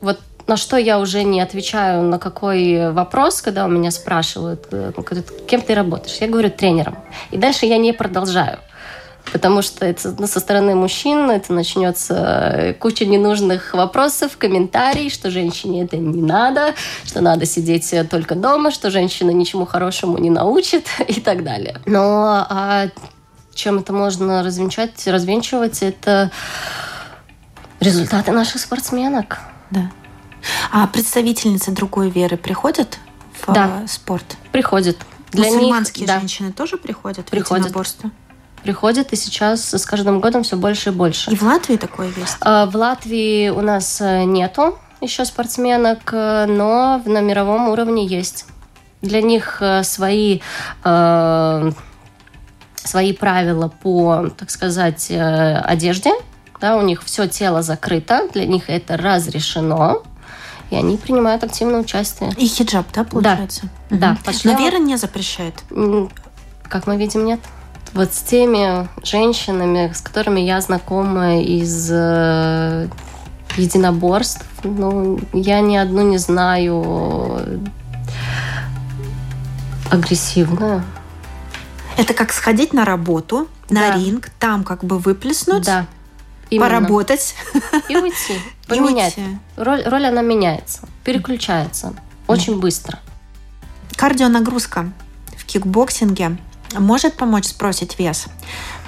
вот 0.00 0.20
на 0.46 0.56
что 0.56 0.76
я 0.76 1.00
уже 1.00 1.24
не 1.24 1.40
отвечаю, 1.40 2.02
на 2.02 2.18
какой 2.18 2.92
вопрос, 2.92 3.42
когда 3.42 3.64
у 3.64 3.68
меня 3.68 3.90
спрашивают, 3.90 4.66
э, 4.70 4.92
кем 5.48 5.60
ты 5.60 5.74
работаешь? 5.74 6.16
Я 6.20 6.28
говорю 6.28 6.50
тренером. 6.50 6.98
И 7.30 7.36
дальше 7.36 7.66
я 7.66 7.78
не 7.78 7.92
продолжаю. 7.92 8.58
Потому 9.32 9.60
что 9.60 9.84
это 9.84 10.14
ну, 10.16 10.28
со 10.28 10.38
стороны 10.38 10.76
мужчин 10.76 11.28
это 11.30 11.52
начнется 11.52 12.14
э, 12.54 12.74
куча 12.74 13.04
ненужных 13.06 13.74
вопросов, 13.74 14.36
комментариев, 14.36 15.12
что 15.12 15.30
женщине 15.30 15.82
это 15.82 15.96
не 15.96 16.22
надо, 16.22 16.74
что 17.04 17.20
надо 17.20 17.44
сидеть 17.44 17.92
только 18.08 18.36
дома, 18.36 18.70
что 18.70 18.88
женщина 18.88 19.32
ничему 19.32 19.66
хорошему 19.66 20.18
не 20.18 20.30
научит 20.30 20.86
и 21.08 21.20
так 21.20 21.42
далее. 21.42 21.80
Но 21.86 22.46
а 22.48 22.86
чем 23.56 23.78
это 23.78 23.92
можно 23.92 24.42
развенчать, 24.42 25.06
развенчивать, 25.06 25.82
это 25.82 26.30
результаты 27.80 28.30
наших 28.30 28.60
спортсменок. 28.60 29.38
Да. 29.70 29.90
А 30.70 30.86
представительницы 30.86 31.72
другой 31.72 32.10
веры 32.10 32.36
приходят 32.36 32.98
в 33.32 33.52
да. 33.52 33.84
спорт? 33.88 34.36
Приходят. 34.52 34.96
Для 35.32 35.50
Мусульманские 35.50 36.06
них, 36.06 36.20
женщины 36.20 36.48
да. 36.48 36.54
тоже 36.54 36.76
приходят, 36.76 37.26
приходят 37.26 37.64
в 37.64 37.68
единоборство? 37.68 38.10
приходят, 38.62 39.12
и 39.12 39.16
сейчас 39.16 39.74
с 39.74 39.86
каждым 39.86 40.20
годом 40.20 40.42
все 40.42 40.56
больше 40.56 40.90
и 40.90 40.92
больше. 40.92 41.30
И 41.30 41.36
в 41.36 41.42
Латвии 41.42 41.76
такое 41.76 42.08
есть? 42.08 42.36
А, 42.40 42.66
в 42.66 42.74
Латвии 42.74 43.48
у 43.48 43.60
нас 43.60 44.00
э, 44.00 44.24
нету 44.24 44.76
еще 45.00 45.24
спортсменок, 45.24 46.10
но 46.12 47.00
на 47.04 47.20
мировом 47.20 47.68
уровне 47.68 48.04
есть. 48.06 48.46
Для 49.02 49.22
них 49.22 49.62
свои 49.82 50.40
свои 52.86 53.12
правила 53.12 53.68
по, 53.68 54.28
так 54.36 54.50
сказать, 54.50 55.10
одежде. 55.10 56.12
Да, 56.60 56.76
у 56.76 56.82
них 56.82 57.02
все 57.04 57.28
тело 57.28 57.62
закрыто, 57.62 58.28
для 58.32 58.46
них 58.46 58.70
это 58.70 58.96
разрешено 58.96 60.02
и 60.70 60.76
они 60.76 60.96
принимают 60.96 61.44
активное 61.44 61.80
участие. 61.80 62.32
И 62.36 62.46
хиджаб, 62.46 62.86
да, 62.92 63.04
получается? 63.04 63.68
Да. 63.90 64.12
Угу. 64.12 64.20
да. 64.24 64.32
Но 64.44 64.58
вера 64.58 64.78
не 64.78 64.96
запрещает? 64.96 65.54
Как 66.64 66.86
мы 66.86 66.96
видим, 66.96 67.24
нет. 67.24 67.40
Вот 67.92 68.12
с 68.12 68.20
теми 68.22 68.88
женщинами, 69.04 69.92
с 69.94 70.00
которыми 70.00 70.40
я 70.40 70.60
знакома 70.60 71.40
из 71.40 71.88
э, 71.90 72.88
единоборств, 73.56 74.44
ну, 74.64 75.20
я 75.32 75.60
ни 75.60 75.76
одну 75.76 76.02
не 76.02 76.18
знаю 76.18 77.64
агрессивную. 79.90 80.82
Это 81.96 82.14
как 82.14 82.32
сходить 82.32 82.72
на 82.72 82.84
работу, 82.84 83.48
на 83.70 83.80
да. 83.80 83.96
ринг, 83.96 84.30
там 84.38 84.64
как 84.64 84.84
бы 84.84 84.98
выплеснуть. 84.98 85.64
Да. 85.64 85.86
Именно. 86.50 86.66
Поработать. 86.66 87.34
И 87.88 87.96
уйти. 87.96 88.38
Поменять. 88.68 89.16
И 89.18 89.20
уйти. 89.20 89.38
Роль, 89.56 89.82
роль, 89.84 90.06
она 90.06 90.22
меняется, 90.22 90.82
переключается 91.04 91.94
очень 92.26 92.60
быстро. 92.60 92.98
Кардионагрузка 93.96 94.92
в 95.36 95.44
кикбоксинге 95.44 96.36
может 96.78 97.14
помочь 97.14 97.46
сбросить 97.46 97.98
вес. 97.98 98.26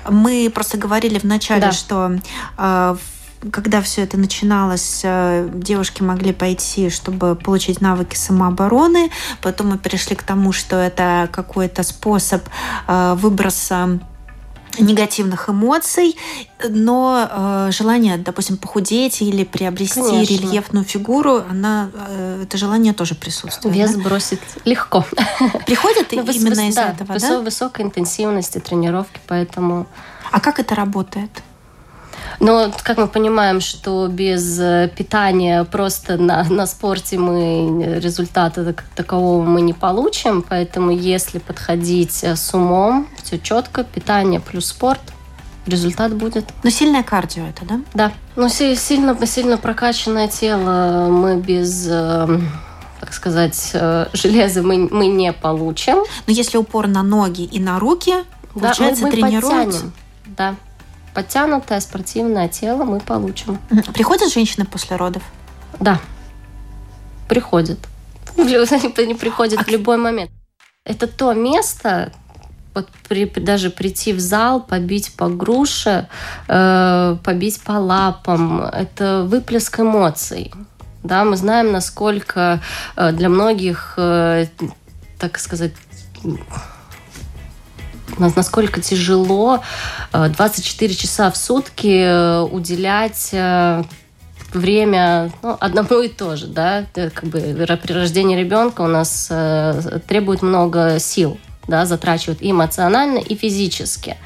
Мы 0.09 0.51
просто 0.53 0.79
говорили 0.79 1.19
в 1.19 1.25
начале, 1.25 1.63
да. 1.63 1.73
что 1.73 2.19
э, 2.57 2.97
когда 3.53 3.81
все 3.81 4.03
это 4.03 4.17
начиналось, 4.17 5.01
э, 5.05 5.49
девушки 5.53 6.03
могли 6.03 6.33
пойти, 6.33 6.91
чтобы 6.91 7.37
получить 7.37 7.81
навыки 7.81 8.17
самообороны. 8.17 9.11
Потом 9.43 9.69
мы 9.69 9.79
перешли 9.79 10.17
к 10.17 10.23
тому, 10.23 10.53
что 10.53 10.77
это 10.77 11.29
какой-то 11.33 11.83
способ 11.83 12.43
э, 12.87 13.15
выброса 13.19 14.01
негативных 14.81 15.49
эмоций, 15.49 16.17
но 16.69 17.29
э, 17.31 17.71
желание, 17.73 18.17
допустим, 18.17 18.57
похудеть 18.57 19.23
или 19.23 19.45
приобрести 19.45 20.01
Конечно. 20.01 20.35
рельефную 20.35 20.85
фигуру, 20.85 21.43
она, 21.49 21.91
э, 21.95 22.43
это 22.45 22.59
желание 22.59 22.93
тоже 22.93 23.15
присутствует. 23.15 23.75
Вес 23.75 23.95
да? 23.95 24.03
бросить 24.03 24.41
легко. 24.65 25.05
Приходит 25.67 26.09
ну, 26.13 26.23
именно 26.23 26.69
из 26.69 26.75
да, 26.75 26.91
этого, 26.91 27.19
да? 27.19 27.41
Высокой 27.41 27.85
интенсивности 27.85 28.59
тренировки, 28.59 29.21
поэтому... 29.27 29.87
А 30.31 30.41
как 30.41 30.59
это 30.61 30.75
работает? 30.75 31.31
Но, 32.41 32.73
как 32.83 32.99
мы 32.99 33.09
понимаем, 33.09 33.61
что 33.61 34.07
без 34.07 34.59
э, 34.61 34.91
питания 34.97 35.65
просто 35.65 36.17
на, 36.17 36.45
на 36.45 36.67
спорте 36.67 37.19
мы 37.19 37.99
результата 38.01 38.75
такового 38.95 39.43
мы 39.43 39.61
не 39.61 39.73
получим. 39.73 40.45
Поэтому 40.49 40.91
если 40.91 41.39
подходить 41.39 42.23
э, 42.23 42.37
с 42.37 42.55
умом, 42.55 43.09
все 43.23 43.39
четко, 43.39 43.83
питание 43.83 44.41
плюс 44.41 44.67
спорт, 44.67 45.01
результат 45.67 46.15
будет. 46.15 46.45
Но 46.63 46.71
сильное 46.71 47.03
кардио 47.03 47.45
это, 47.47 47.65
да? 47.65 47.81
Да. 47.95 48.13
Но 48.37 48.49
сильно, 48.49 49.17
сильно 49.27 49.59
прокачанное 49.59 50.29
тело 50.29 51.09
мы 51.11 51.37
без 51.37 51.89
э, 51.91 52.41
так 53.01 53.15
сказать, 53.15 53.77
железа 54.13 54.63
мы, 54.63 54.89
мы 54.91 55.07
не 55.07 55.33
получим. 55.33 55.99
Но 56.27 56.33
если 56.33 56.59
упор 56.59 56.89
на 56.89 57.03
ноги 57.03 57.43
и 57.43 57.61
на 57.61 57.79
руки, 57.79 58.15
да, 58.55 58.69
получается, 58.69 59.05
мы, 59.05 59.11
мы 59.11 59.17
тренируются? 59.17 59.81
Подтянем. 59.81 59.93
Да, 60.37 60.55
подтянутое 61.19 61.81
спортивное 61.81 62.47
тело 62.47 62.85
мы 62.85 63.01
получим. 63.01 63.59
Приходят 63.93 64.33
женщины 64.33 64.65
после 64.65 64.95
родов? 64.95 65.25
Да, 65.81 65.99
приходят. 67.29 67.81
Они 68.37 69.15
приходят 69.15 69.59
а 69.59 69.65
в 69.65 69.69
любой 69.69 69.97
момент. 69.97 70.31
Это 70.85 71.09
то 71.09 71.33
место, 71.33 72.13
вот 72.73 72.89
при, 73.09 73.25
даже 73.25 73.71
прийти 73.71 74.13
в 74.13 74.21
зал, 74.21 74.63
побить 74.63 75.13
по 75.17 75.29
груше, 75.29 76.07
э, 76.47 77.17
побить 77.25 77.61
по 77.63 77.73
лапам, 77.73 78.63
это 78.63 79.25
выплеск 79.25 79.81
эмоций. 79.81 80.53
Да, 81.03 81.25
мы 81.25 81.37
знаем, 81.37 81.73
насколько 81.73 82.61
э, 82.95 83.11
для 83.11 83.29
многих, 83.29 83.95
э, 83.97 84.47
так 85.19 85.41
сказать, 85.41 85.73
насколько 88.19 88.81
тяжело 88.81 89.63
24 90.13 90.93
э, 90.93 90.97
часа 90.97 91.31
в 91.31 91.37
сутки 91.37 92.03
э, 92.05 92.41
уделять 92.43 93.31
э, 93.33 93.83
время 94.53 95.31
ну, 95.43 95.57
одному 95.61 96.01
и 96.01 96.09
то 96.09 96.37
же, 96.37 96.47
да, 96.47 96.87
как 96.95 97.25
бы 97.25 97.41
при 97.41 97.93
рождении 97.93 98.37
ребенка 98.37 98.83
у 98.83 98.87
нас 98.87 99.29
э, 99.31 100.01
требует 100.07 100.43
много 100.43 100.99
сил, 100.99 101.39
да, 101.67 101.87
затрачивает 101.87 102.43
и 102.43 102.51
эмоционально, 102.51 103.19
и 103.19 103.35
физически. 103.35 104.17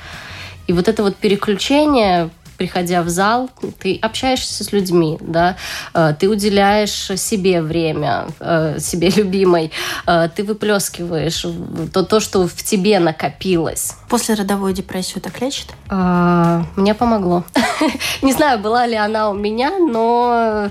И 0.67 0.73
вот 0.73 0.89
это 0.89 1.03
вот 1.03 1.17
переключение 1.17 2.31
приходя 2.63 3.03
в 3.03 3.09
зал, 3.09 3.51
ты 3.81 3.99
общаешься 4.01 4.63
с 4.63 4.71
людьми, 4.71 5.19
да, 5.21 5.57
э, 5.95 6.15
ты 6.17 6.29
уделяешь 6.29 7.11
себе 7.17 7.61
время, 7.61 8.27
э, 8.39 8.79
себе 8.79 9.09
любимой, 9.17 9.73
э, 10.07 10.29
ты 10.33 10.45
выплескиваешь 10.45 11.45
то, 11.93 12.05
то, 12.05 12.21
что 12.21 12.47
в 12.47 12.63
тебе 12.63 13.01
накопилось. 13.01 13.95
После 14.09 14.37
родовую 14.37 14.75
депрессию 14.75 15.21
так 15.21 15.41
лечит? 15.41 15.73
А, 15.89 16.65
мне 16.77 16.95
помогло. 16.95 17.43
Не 18.23 18.33
знаю, 18.33 18.61
была 18.61 18.87
ли 18.87 18.95
она 18.95 19.31
у 19.31 19.35
меня, 19.35 19.71
но, 19.79 20.69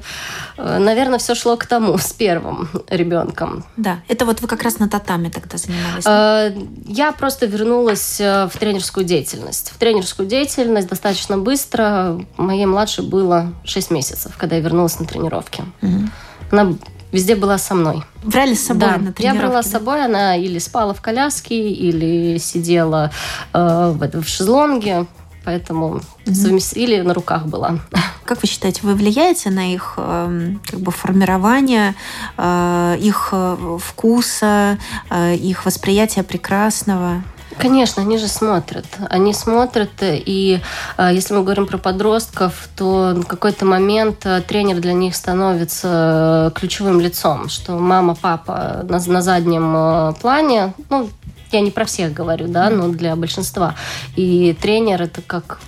наверное, 0.57 1.19
все 1.19 1.35
шло 1.35 1.57
к 1.57 1.65
тому 1.65 1.97
с 1.97 2.13
первым 2.13 2.69
ребенком. 2.87 3.65
Да, 3.75 3.99
это 4.07 4.25
вот 4.25 4.39
вы 4.39 4.47
как 4.47 4.63
раз 4.63 4.79
на 4.79 4.87
татами 4.87 5.27
тогда 5.27 5.57
занимались? 5.57 6.55
Я 6.87 7.11
просто 7.11 7.47
вернулась 7.47 8.19
в 8.19 8.51
тренерскую 8.59 9.05
деятельность. 9.05 9.71
В 9.75 9.77
тренерскую 9.77 10.29
деятельность 10.29 10.87
достаточно 10.87 11.37
быстро 11.37 11.80
быстро. 11.81 12.25
Моей 12.37 12.65
младшей 12.65 13.05
было 13.05 13.53
6 13.63 13.91
месяцев, 13.91 14.33
когда 14.37 14.55
я 14.55 14.61
вернулась 14.61 14.99
на 14.99 15.05
тренировки. 15.05 15.63
Угу. 15.81 16.09
Она 16.51 16.73
везде 17.11 17.35
была 17.35 17.57
со 17.57 17.75
мной. 17.75 18.03
Брали 18.23 18.53
с 18.53 18.65
собой 18.65 18.81
да, 18.81 18.97
на 18.97 19.13
тренировки? 19.13 19.23
Я 19.23 19.33
брала 19.35 19.61
да? 19.61 19.63
с 19.63 19.71
собой, 19.71 20.05
она 20.05 20.35
или 20.35 20.59
спала 20.59 20.93
в 20.93 21.01
коляске, 21.01 21.69
или 21.69 22.37
сидела 22.37 23.11
э, 23.53 23.93
в, 23.95 24.21
в 24.21 24.27
шезлонге, 24.27 25.05
поэтому 25.43 26.01
mm 26.25 26.33
совмест... 26.33 26.77
или 26.77 27.01
на 27.01 27.13
руках 27.13 27.45
была. 27.45 27.79
Как 28.25 28.41
вы 28.41 28.47
считаете, 28.47 28.81
вы 28.83 28.95
влияете 28.95 29.49
на 29.49 29.73
их 29.73 29.95
э, 29.97 30.55
как 30.69 30.79
бы 30.79 30.91
формирование, 30.91 31.95
э, 32.37 32.97
их 32.99 33.29
э, 33.31 33.77
вкуса, 33.81 34.77
э, 35.09 35.35
их 35.35 35.65
восприятия 35.65 36.23
прекрасного? 36.23 37.23
Конечно, 37.61 38.01
они 38.01 38.17
же 38.17 38.27
смотрят. 38.27 38.85
Они 39.09 39.33
смотрят, 39.33 39.91
и 40.01 40.59
э, 40.97 41.09
если 41.13 41.33
мы 41.35 41.43
говорим 41.43 41.67
про 41.67 41.77
подростков, 41.77 42.67
то 42.75 43.13
в 43.15 43.25
какой-то 43.25 43.65
момент 43.65 44.25
э, 44.25 44.41
тренер 44.41 44.79
для 44.79 44.93
них 44.93 45.15
становится 45.15 46.51
ключевым 46.55 46.99
лицом, 46.99 47.49
что 47.49 47.73
мама, 47.73 48.15
папа 48.15 48.81
на, 48.83 48.99
на 48.99 49.21
заднем 49.21 49.73
э, 49.75 50.13
плане, 50.19 50.73
ну, 50.89 51.09
я 51.51 51.61
не 51.61 51.71
про 51.71 51.85
всех 51.85 52.13
говорю, 52.13 52.47
да, 52.47 52.69
но 52.69 52.87
для 52.87 53.15
большинства. 53.15 53.75
И 54.15 54.57
тренер 54.59 55.03
это 55.03 55.21
как 55.21 55.59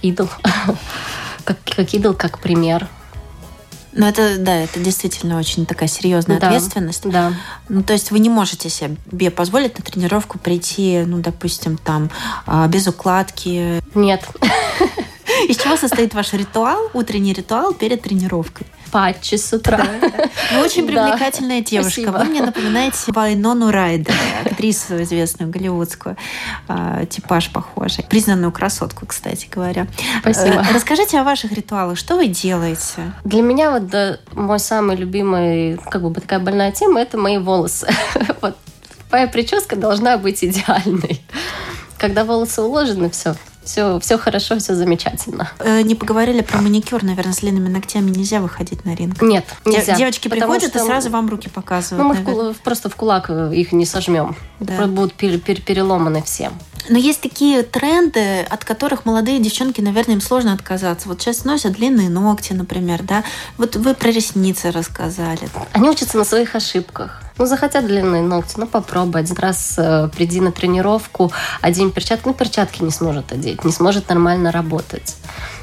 идол, 0.00 0.28
как, 1.44 1.58
как 1.64 1.92
идол, 1.94 2.14
как 2.14 2.38
пример. 2.38 2.88
Ну, 3.92 4.06
это, 4.06 4.38
да, 4.38 4.56
это 4.56 4.80
действительно 4.80 5.38
очень 5.38 5.66
такая 5.66 5.88
серьезная 5.88 6.40
да, 6.40 6.48
ответственность. 6.48 7.08
Да. 7.08 7.32
Ну, 7.68 7.82
то 7.82 7.92
есть 7.92 8.10
вы 8.10 8.18
не 8.18 8.30
можете 8.30 8.70
себе 8.70 9.30
позволить 9.30 9.78
на 9.78 9.84
тренировку 9.84 10.38
прийти, 10.38 11.04
ну, 11.06 11.18
допустим, 11.18 11.76
там, 11.76 12.10
а, 12.46 12.66
без 12.68 12.86
укладки. 12.86 13.82
Нет. 13.94 14.26
Из 15.48 15.56
чего 15.56 15.76
состоит 15.76 16.14
ваш 16.14 16.32
ритуал, 16.32 16.90
утренний 16.92 17.32
ритуал 17.32 17.74
перед 17.74 18.02
тренировкой? 18.02 18.66
патчи 18.92 19.36
с 19.36 19.52
утра. 19.52 19.78
Да, 19.78 20.08
да. 20.08 20.30
Вы 20.52 20.64
очень 20.64 20.86
привлекательная 20.86 21.60
да, 21.60 21.66
девушка. 21.66 22.02
Спасибо. 22.02 22.18
Вы 22.18 22.24
мне 22.24 22.42
напоминаете 22.42 22.96
Вайнону 23.08 23.70
Райдер, 23.70 24.14
актрису 24.44 25.02
известную 25.02 25.50
голливудскую, 25.50 26.16
э, 26.68 27.06
типаж 27.08 27.50
похожий. 27.50 28.04
Признанную 28.04 28.52
красотку, 28.52 29.06
кстати 29.06 29.48
говоря. 29.50 29.86
Спасибо. 30.20 30.56
Э, 30.56 30.74
расскажите 30.74 31.18
о 31.18 31.24
ваших 31.24 31.52
ритуалах. 31.52 31.96
Что 31.96 32.16
вы 32.16 32.28
делаете? 32.28 33.12
Для 33.24 33.42
меня 33.42 33.70
вот 33.70 33.88
да, 33.88 34.18
мой 34.32 34.60
самый 34.60 34.96
любимый, 34.96 35.78
как 35.90 36.02
бы 36.02 36.20
такая 36.20 36.38
больная 36.38 36.70
тема, 36.70 37.00
это 37.00 37.16
мои 37.16 37.38
волосы. 37.38 37.88
вот 38.42 38.56
моя 39.10 39.26
прическа 39.26 39.74
должна 39.74 40.18
быть 40.18 40.44
идеальной. 40.44 41.22
Когда 41.96 42.24
волосы 42.24 42.60
уложены, 42.60 43.08
все, 43.08 43.36
все, 43.64 43.98
все 44.00 44.18
хорошо, 44.18 44.58
все 44.58 44.74
замечательно. 44.74 45.50
Э, 45.58 45.82
не 45.82 45.94
поговорили 45.94 46.42
про 46.42 46.60
маникюр, 46.60 47.02
наверное, 47.02 47.32
с 47.32 47.38
длинными 47.38 47.68
ногтями 47.68 48.10
нельзя 48.10 48.40
выходить 48.40 48.84
на 48.84 48.94
ринг. 48.94 49.20
Нет, 49.22 49.44
нельзя. 49.64 49.96
Девочки 49.96 50.28
приходят 50.28 50.70
что... 50.70 50.82
и 50.82 50.86
сразу 50.86 51.10
вам 51.10 51.28
руки 51.28 51.48
показывают. 51.48 52.24
Ну, 52.24 52.32
мы 52.32 52.52
в, 52.52 52.58
просто 52.60 52.88
в 52.88 52.96
кулак 52.96 53.30
их 53.30 53.72
не 53.72 53.86
сожмем. 53.86 54.36
Да. 54.60 54.86
Будут 54.86 55.14
пер, 55.14 55.38
пер, 55.38 55.60
переломаны 55.60 56.22
все. 56.22 56.50
Но 56.88 56.98
есть 56.98 57.20
такие 57.20 57.62
тренды, 57.62 58.40
от 58.40 58.64
которых 58.64 59.04
молодые 59.04 59.38
девчонки, 59.38 59.80
наверное, 59.80 60.16
им 60.16 60.20
сложно 60.20 60.52
отказаться. 60.52 61.08
Вот 61.08 61.20
сейчас 61.20 61.44
носят 61.44 61.74
длинные 61.74 62.08
ногти, 62.08 62.52
например, 62.52 63.02
да. 63.02 63.24
Вот 63.56 63.76
вы 63.76 63.94
про 63.94 64.10
ресницы 64.10 64.70
рассказали. 64.70 65.48
Они 65.72 65.88
учатся 65.88 66.18
на 66.18 66.24
своих 66.24 66.54
ошибках. 66.54 67.22
Ну, 67.38 67.46
захотят 67.46 67.86
длинные 67.86 68.22
ногти, 68.22 68.54
ну, 68.56 68.66
попробуй. 68.66 69.20
Один 69.20 69.36
раз 69.36 69.74
э, 69.78 70.08
приди 70.14 70.40
на 70.40 70.52
тренировку, 70.52 71.32
один 71.60 71.90
перчатки, 71.92 72.26
ну, 72.26 72.34
перчатки 72.34 72.82
не 72.82 72.90
сможет 72.90 73.32
одеть, 73.32 73.64
не 73.64 73.72
сможет 73.72 74.08
нормально 74.08 74.52
работать. 74.52 75.16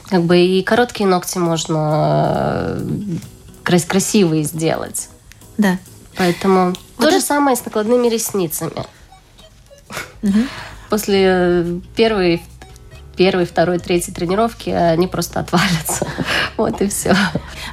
Как 0.10 0.24
бы 0.24 0.40
и 0.40 0.64
короткие 0.64 1.08
ногти 1.08 1.38
можно 1.38 2.80
э, 2.80 3.82
красивые 3.86 4.44
сделать. 4.44 5.10
Да. 5.58 5.78
Поэтому 6.16 6.70
вот 6.70 6.78
то 6.98 7.08
это... 7.08 7.20
же 7.20 7.22
самое 7.22 7.56
с 7.56 7.64
накладными 7.64 8.08
ресницами. 8.08 8.86
Угу. 10.24 10.40
После 10.90 11.26
э, 11.26 11.80
первой, 11.96 12.42
первой, 13.16 13.46
второй, 13.46 13.80
третьей 13.80 14.14
тренировки 14.14 14.70
они 14.70 15.08
просто 15.08 15.40
отвалятся. 15.42 16.08
Вот 16.58 16.82
и 16.82 16.88
все. 16.88 17.16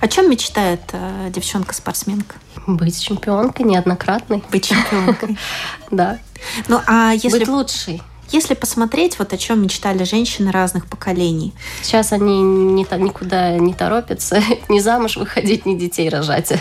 О 0.00 0.08
чем 0.08 0.30
мечтает 0.30 0.80
э, 0.92 1.30
девчонка-спортсменка? 1.30 2.36
Быть 2.66 3.00
чемпионкой 3.00 3.66
неоднократной. 3.66 4.42
Быть 4.50 4.66
чемпионкой. 4.66 5.38
Да. 5.90 6.18
Ну, 6.68 6.80
а 6.86 7.12
если... 7.12 7.38
Быть 7.38 7.48
лучшей. 7.48 8.02
Если 8.32 8.54
посмотреть, 8.54 9.18
вот 9.18 9.32
о 9.32 9.38
чем 9.38 9.62
мечтали 9.62 10.02
женщины 10.02 10.50
разных 10.50 10.86
поколений. 10.86 11.54
Сейчас 11.82 12.12
они 12.12 12.42
не, 12.42 12.82
никуда 12.82 13.56
не 13.56 13.72
торопятся, 13.72 14.42
ни 14.68 14.80
замуж 14.80 15.16
выходить, 15.16 15.64
ни 15.64 15.76
детей 15.76 16.08
рожать. 16.08 16.52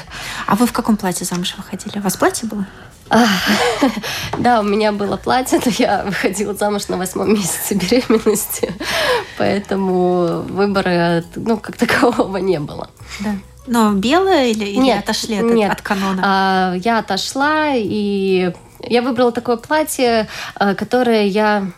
А 0.46 0.56
вы 0.56 0.68
в 0.68 0.74
каком 0.74 0.96
платье 0.96 1.26
замуж 1.26 1.56
выходили? 1.58 1.98
У 1.98 2.02
вас 2.02 2.18
платье 2.18 2.48
было? 2.48 2.68
Да, 4.40 4.60
у 4.60 4.64
меня 4.64 4.92
было 4.92 5.18
платье, 5.18 5.60
но 5.66 5.72
я 5.78 6.04
выходила 6.04 6.54
замуж 6.54 6.88
на 6.88 6.98
восьмом 6.98 7.34
месяце 7.34 7.76
беременности, 7.76 8.74
поэтому 9.38 10.42
выбора, 10.42 11.24
ну, 11.36 11.58
как 11.58 11.78
такового 11.78 12.38
не 12.38 12.60
было. 12.60 12.90
Да. 13.20 13.36
Но 13.68 13.94
белое 13.94 14.48
или, 14.48 14.66
или 14.66 14.78
нет, 14.78 15.04
отошли 15.04 15.38
от, 15.38 15.46
нет. 15.46 15.72
от 15.72 15.82
канона? 15.82 16.22
А, 16.24 16.76
я 16.76 17.00
отошла, 17.00 17.72
и 17.74 18.54
я 18.82 19.02
выбрала 19.02 19.32
такое 19.32 19.58
платье, 19.58 20.28
а, 20.56 20.76
которое 20.76 21.26
я 21.26 21.72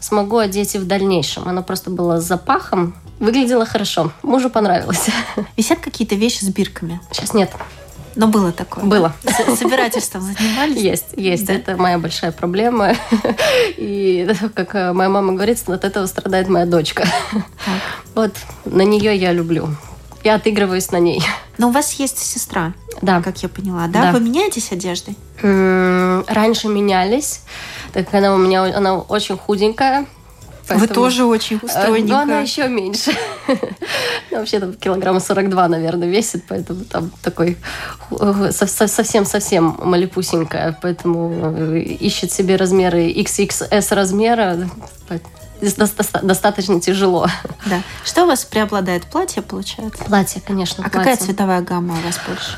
смогу 0.00 0.38
одеть 0.38 0.74
и 0.74 0.78
в 0.78 0.86
дальнейшем. 0.86 1.46
Оно 1.46 1.62
просто 1.62 1.90
было 1.90 2.20
с 2.20 2.24
запахом, 2.24 2.94
выглядело 3.18 3.66
хорошо. 3.66 4.12
Мужу 4.22 4.48
понравилось. 4.48 5.08
Висят 5.56 5.80
какие-то 5.80 6.14
вещи 6.14 6.44
с 6.44 6.48
бирками? 6.48 7.00
Сейчас 7.12 7.34
нет. 7.34 7.50
Но 8.16 8.26
было 8.28 8.50
такое. 8.50 8.84
Было. 8.84 9.14
Да? 9.22 9.56
Собирательством 9.56 10.22
занимались? 10.22 10.80
Есть, 10.80 11.06
есть. 11.16 11.46
Да? 11.46 11.52
Это 11.52 11.76
моя 11.76 11.98
большая 11.98 12.32
проблема. 12.32 12.94
И, 13.76 14.28
как 14.54 14.74
моя 14.94 15.08
мама 15.08 15.34
говорит, 15.34 15.62
от 15.68 15.84
этого 15.84 16.06
страдает 16.06 16.48
моя 16.48 16.66
дочка. 16.66 17.06
Так. 17.32 17.82
Вот 18.14 18.32
на 18.64 18.82
нее 18.82 19.14
я 19.14 19.32
люблю 19.32 19.68
я 20.26 20.34
отыгрываюсь 20.34 20.90
на 20.90 20.98
ней. 20.98 21.22
Но 21.56 21.68
у 21.68 21.70
вас 21.70 21.92
есть 21.92 22.18
сестра, 22.18 22.72
да. 23.00 23.22
как 23.22 23.40
я 23.44 23.48
поняла, 23.48 23.86
да? 23.86 24.02
да. 24.02 24.12
Вы 24.12 24.20
меняетесь 24.20 24.72
одеждой? 24.72 25.16
Раньше 25.40 26.66
менялись. 26.66 27.42
Так 27.92 28.12
она 28.12 28.34
у 28.34 28.38
меня 28.38 28.64
она 28.76 28.98
очень 28.98 29.38
худенькая. 29.38 30.06
Поэтому... 30.68 30.88
Вы 30.88 30.94
тоже 30.94 31.24
очень 31.24 31.58
стройненькая. 31.58 32.16
Но 32.16 32.22
она 32.22 32.40
еще 32.40 32.68
меньше. 32.68 33.12
ну, 34.30 34.38
вообще 34.38 34.58
там 34.58 34.74
килограмма 34.74 35.20
42, 35.20 35.68
наверное, 35.68 36.08
весит, 36.08 36.44
поэтому 36.48 36.84
там 36.84 37.10
такой 37.22 37.56
совсем-совсем 38.50 39.78
малепусенькая, 39.82 40.76
поэтому 40.82 41.32
э, 41.56 41.78
ищет 41.78 42.32
себе 42.32 42.56
размеры 42.56 43.12
XXS 43.12 43.94
размера 43.94 44.68
достаточно 46.22 46.80
тяжело. 46.80 47.26
Да. 47.66 47.82
Что 48.04 48.24
у 48.24 48.26
вас 48.28 48.44
преобладает? 48.44 49.04
Платье, 49.06 49.42
получается? 49.42 50.04
Платье, 50.04 50.40
конечно. 50.40 50.84
А 50.84 50.88
платье. 50.88 50.98
какая 50.98 51.16
цветовая 51.16 51.60
гамма 51.62 51.94
у 51.94 52.02
вас 52.06 52.20
больше? 52.28 52.56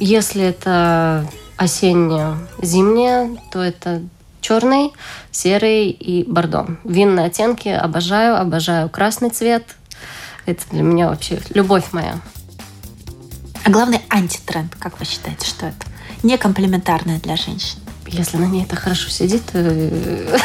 Если 0.00 0.42
это 0.42 1.24
осеннее-зимнее, 1.56 3.40
то 3.52 3.62
это 3.62 4.02
черный, 4.40 4.92
серый 5.30 5.90
и 5.90 6.24
бордо. 6.24 6.66
Винные 6.84 7.26
оттенки 7.26 7.68
обожаю, 7.68 8.40
обожаю 8.40 8.88
красный 8.88 9.30
цвет. 9.30 9.64
Это 10.46 10.62
для 10.70 10.82
меня 10.82 11.08
вообще 11.08 11.40
любовь 11.50 11.92
моя. 11.92 12.20
А 13.64 13.70
главный 13.70 14.00
антитренд, 14.08 14.74
как 14.76 14.98
вы 14.98 15.04
считаете, 15.04 15.46
что 15.46 15.66
это? 15.66 15.86
Не 16.22 16.38
комплементарное 16.38 17.18
для 17.20 17.36
женщин 17.36 17.78
если 18.10 18.36
на 18.36 18.46
ней 18.46 18.64
это 18.64 18.76
хорошо 18.76 19.08
сидит, 19.10 19.42
э, 19.52 20.38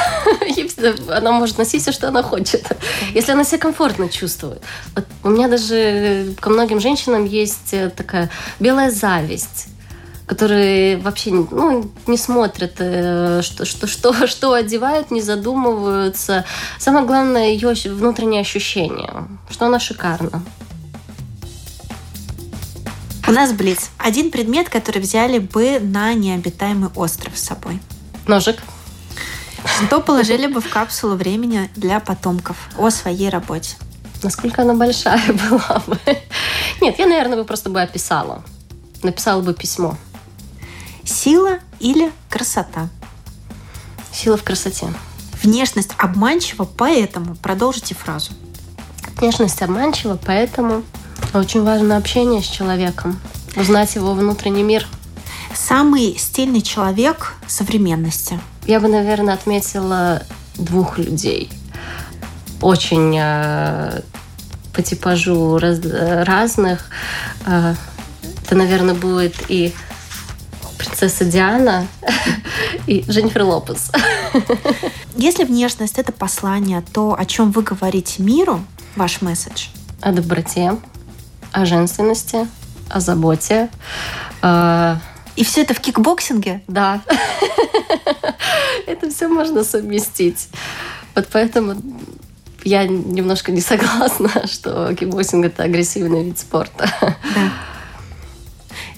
она 1.10 1.32
может 1.32 1.58
носить 1.58 1.82
все, 1.82 1.92
что 1.92 2.08
она 2.08 2.24
хочет. 2.24 2.66
Если 3.14 3.32
она 3.32 3.44
себя 3.44 3.60
комфортно 3.60 4.10
чувствует. 4.10 4.62
Вот 4.96 5.06
у 5.24 5.30
меня 5.30 5.48
даже 5.48 6.34
ко 6.40 6.50
многим 6.50 6.80
женщинам 6.80 7.26
есть 7.26 7.74
э, 7.74 7.90
такая 7.90 8.30
белая 8.60 8.92
зависть 8.92 9.68
которые 10.34 10.98
вообще 10.98 11.30
ну, 11.32 11.92
не 12.08 12.18
смотрят, 12.18 12.74
э, 12.80 13.42
что, 13.44 13.66
что, 13.66 13.86
что, 13.86 14.28
что 14.28 14.54
одевают, 14.54 15.12
не 15.12 15.22
задумываются. 15.22 16.44
Самое 16.80 17.06
главное 17.06 17.50
ее 17.50 17.74
внутреннее 17.94 18.42
ощущение, 18.42 19.28
что 19.52 19.68
она 19.68 19.80
шикарна. 19.80 20.44
У 23.28 23.32
нас 23.32 23.54
Блиц. 23.54 23.92
Один 24.00 24.32
предмет, 24.32 24.70
который 24.70 25.02
взяли 25.02 25.38
бы 25.38 25.80
на 25.80 26.14
необитаемый 26.14 26.90
остров 26.96 27.38
с 27.38 27.44
собой. 27.44 27.80
Ножик. 28.28 28.58
Что 29.66 30.02
положили 30.02 30.48
бы 30.48 30.62
в 30.62 30.70
капсулу 30.70 31.16
времени 31.16 31.70
для 31.76 32.00
потомков 32.00 32.58
о 32.78 32.90
своей 32.90 33.30
работе? 33.30 33.76
Насколько 34.24 34.64
она 34.64 34.74
большая 34.74 35.32
была 35.50 35.84
бы? 35.86 36.00
Нет, 36.82 36.98
я, 36.98 37.06
наверное, 37.06 37.38
бы 37.38 37.44
просто 37.46 37.70
бы 37.70 37.82
описала. 37.82 38.44
Написала 39.04 39.42
бы 39.42 39.54
письмо. 39.54 39.96
Сила 41.06 41.60
или 41.80 42.12
красота? 42.30 42.90
Сила 44.12 44.38
в 44.38 44.44
красоте. 44.44 44.88
Внешность 45.42 45.92
обманчива, 45.98 46.64
поэтому 46.66 47.36
продолжите 47.36 47.96
фразу. 47.96 48.32
Внешность 49.18 49.62
обманчива, 49.62 50.18
поэтому 50.26 50.84
очень 51.34 51.64
важно 51.64 51.98
общение 51.98 52.42
с 52.42 52.46
человеком, 52.46 53.20
узнать 53.56 53.96
его 53.96 54.14
внутренний 54.14 54.64
мир. 54.64 54.88
Самый 55.54 56.16
стильный 56.18 56.62
человек 56.62 57.34
современности. 57.48 58.40
Я 58.66 58.80
бы, 58.80 58.88
наверное, 58.88 59.34
отметила 59.34 60.24
двух 60.56 60.98
людей. 60.98 61.52
Очень 62.62 63.18
э, 63.20 64.02
по 64.74 64.82
типажу 64.82 65.58
раз, 65.58 65.80
разных. 65.84 66.90
Э, 67.46 67.76
это, 68.46 68.56
наверное, 68.56 68.96
будет 68.96 69.36
и 69.50 69.74
принцесса 70.84 71.26
Диана 71.26 71.88
и 72.88 73.04
Женнифер 73.08 73.44
Лопес. 73.44 73.92
Если 75.16 75.44
внешность 75.44 75.98
это 75.98 76.12
послание, 76.12 76.84
то 76.94 77.16
о 77.18 77.26
чем 77.26 77.52
вы 77.52 77.64
говорите 77.64 78.22
миру, 78.22 78.64
ваш 78.96 79.22
месседж? 79.22 79.68
О 80.02 80.12
доброте, 80.12 80.78
о 81.52 81.66
женственности, 81.66 82.48
о 82.90 83.00
заботе. 83.00 83.70
Э, 84.42 84.98
И 85.36 85.44
все 85.44 85.62
это 85.62 85.74
в 85.74 85.80
кикбоксинге? 85.80 86.62
Да. 86.68 87.02
Это 88.86 89.10
все 89.10 89.28
можно 89.28 89.64
совместить. 89.64 90.50
Вот 91.16 91.28
поэтому 91.32 91.76
я 92.64 92.86
немножко 92.86 93.52
не 93.52 93.62
согласна, 93.62 94.30
что 94.48 94.94
кикбоксинг 94.94 95.46
это 95.46 95.64
агрессивный 95.64 96.24
вид 96.26 96.38
спорта. 96.40 96.90
Да. 97.02 97.52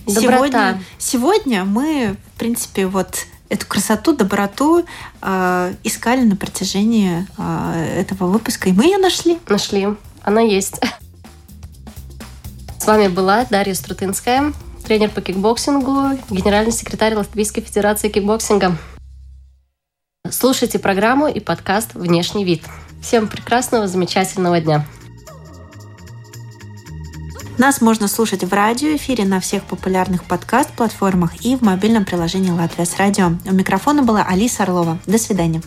Сегодня, 0.08 0.82
сегодня 0.98 1.66
мы, 1.66 2.16
в 2.36 2.40
принципе, 2.40 2.88
вот 2.88 3.26
эту 3.50 3.66
красоту, 3.68 4.16
доброту 4.16 4.86
э, 5.22 5.74
искали 5.84 6.22
на 6.22 6.36
протяжении 6.36 7.28
э, 7.38 8.02
этого 8.02 8.28
выпуска, 8.28 8.70
и 8.70 8.72
мы 8.72 8.86
ее 8.86 8.98
нашли. 8.98 9.40
Нашли. 9.48 9.88
Она 10.24 10.42
есть. 10.42 10.80
С 12.80 12.88
вами 12.88 13.08
была 13.08 13.46
Дарья 13.46 13.74
Струтынская, 13.74 14.54
тренер 14.86 15.10
по 15.10 15.22
кикбоксингу, 15.22 16.20
генеральный 16.30 16.72
секретарь 16.72 17.16
Латвийской 17.16 17.62
Федерации 17.62 18.10
кикбоксинга. 18.10 18.78
Слушайте 20.30 20.80
программу 20.80 21.28
и 21.28 21.40
подкаст 21.40 21.94
«Внешний 21.94 22.44
вид». 22.46 22.64
Всем 23.02 23.28
прекрасного, 23.28 23.88
замечательного 23.88 24.60
дня. 24.60 24.86
Нас 27.58 27.80
можно 27.80 28.10
слушать 28.10 28.44
в 28.44 28.54
радиоэфире 28.54 29.24
на 29.24 29.40
всех 29.40 29.64
популярных 29.64 30.26
подкаст-платформах 30.26 31.46
и 31.46 31.56
в 31.56 31.62
мобильном 31.62 32.04
приложении 32.04 32.52
«Латвия 32.52 32.86
с 32.86 32.98
радио». 32.98 33.32
У 33.46 33.54
микрофона 33.54 34.04
была 34.04 34.24
Алиса 34.24 34.64
Орлова. 34.64 35.00
До 35.06 35.18
свидания. 35.18 35.62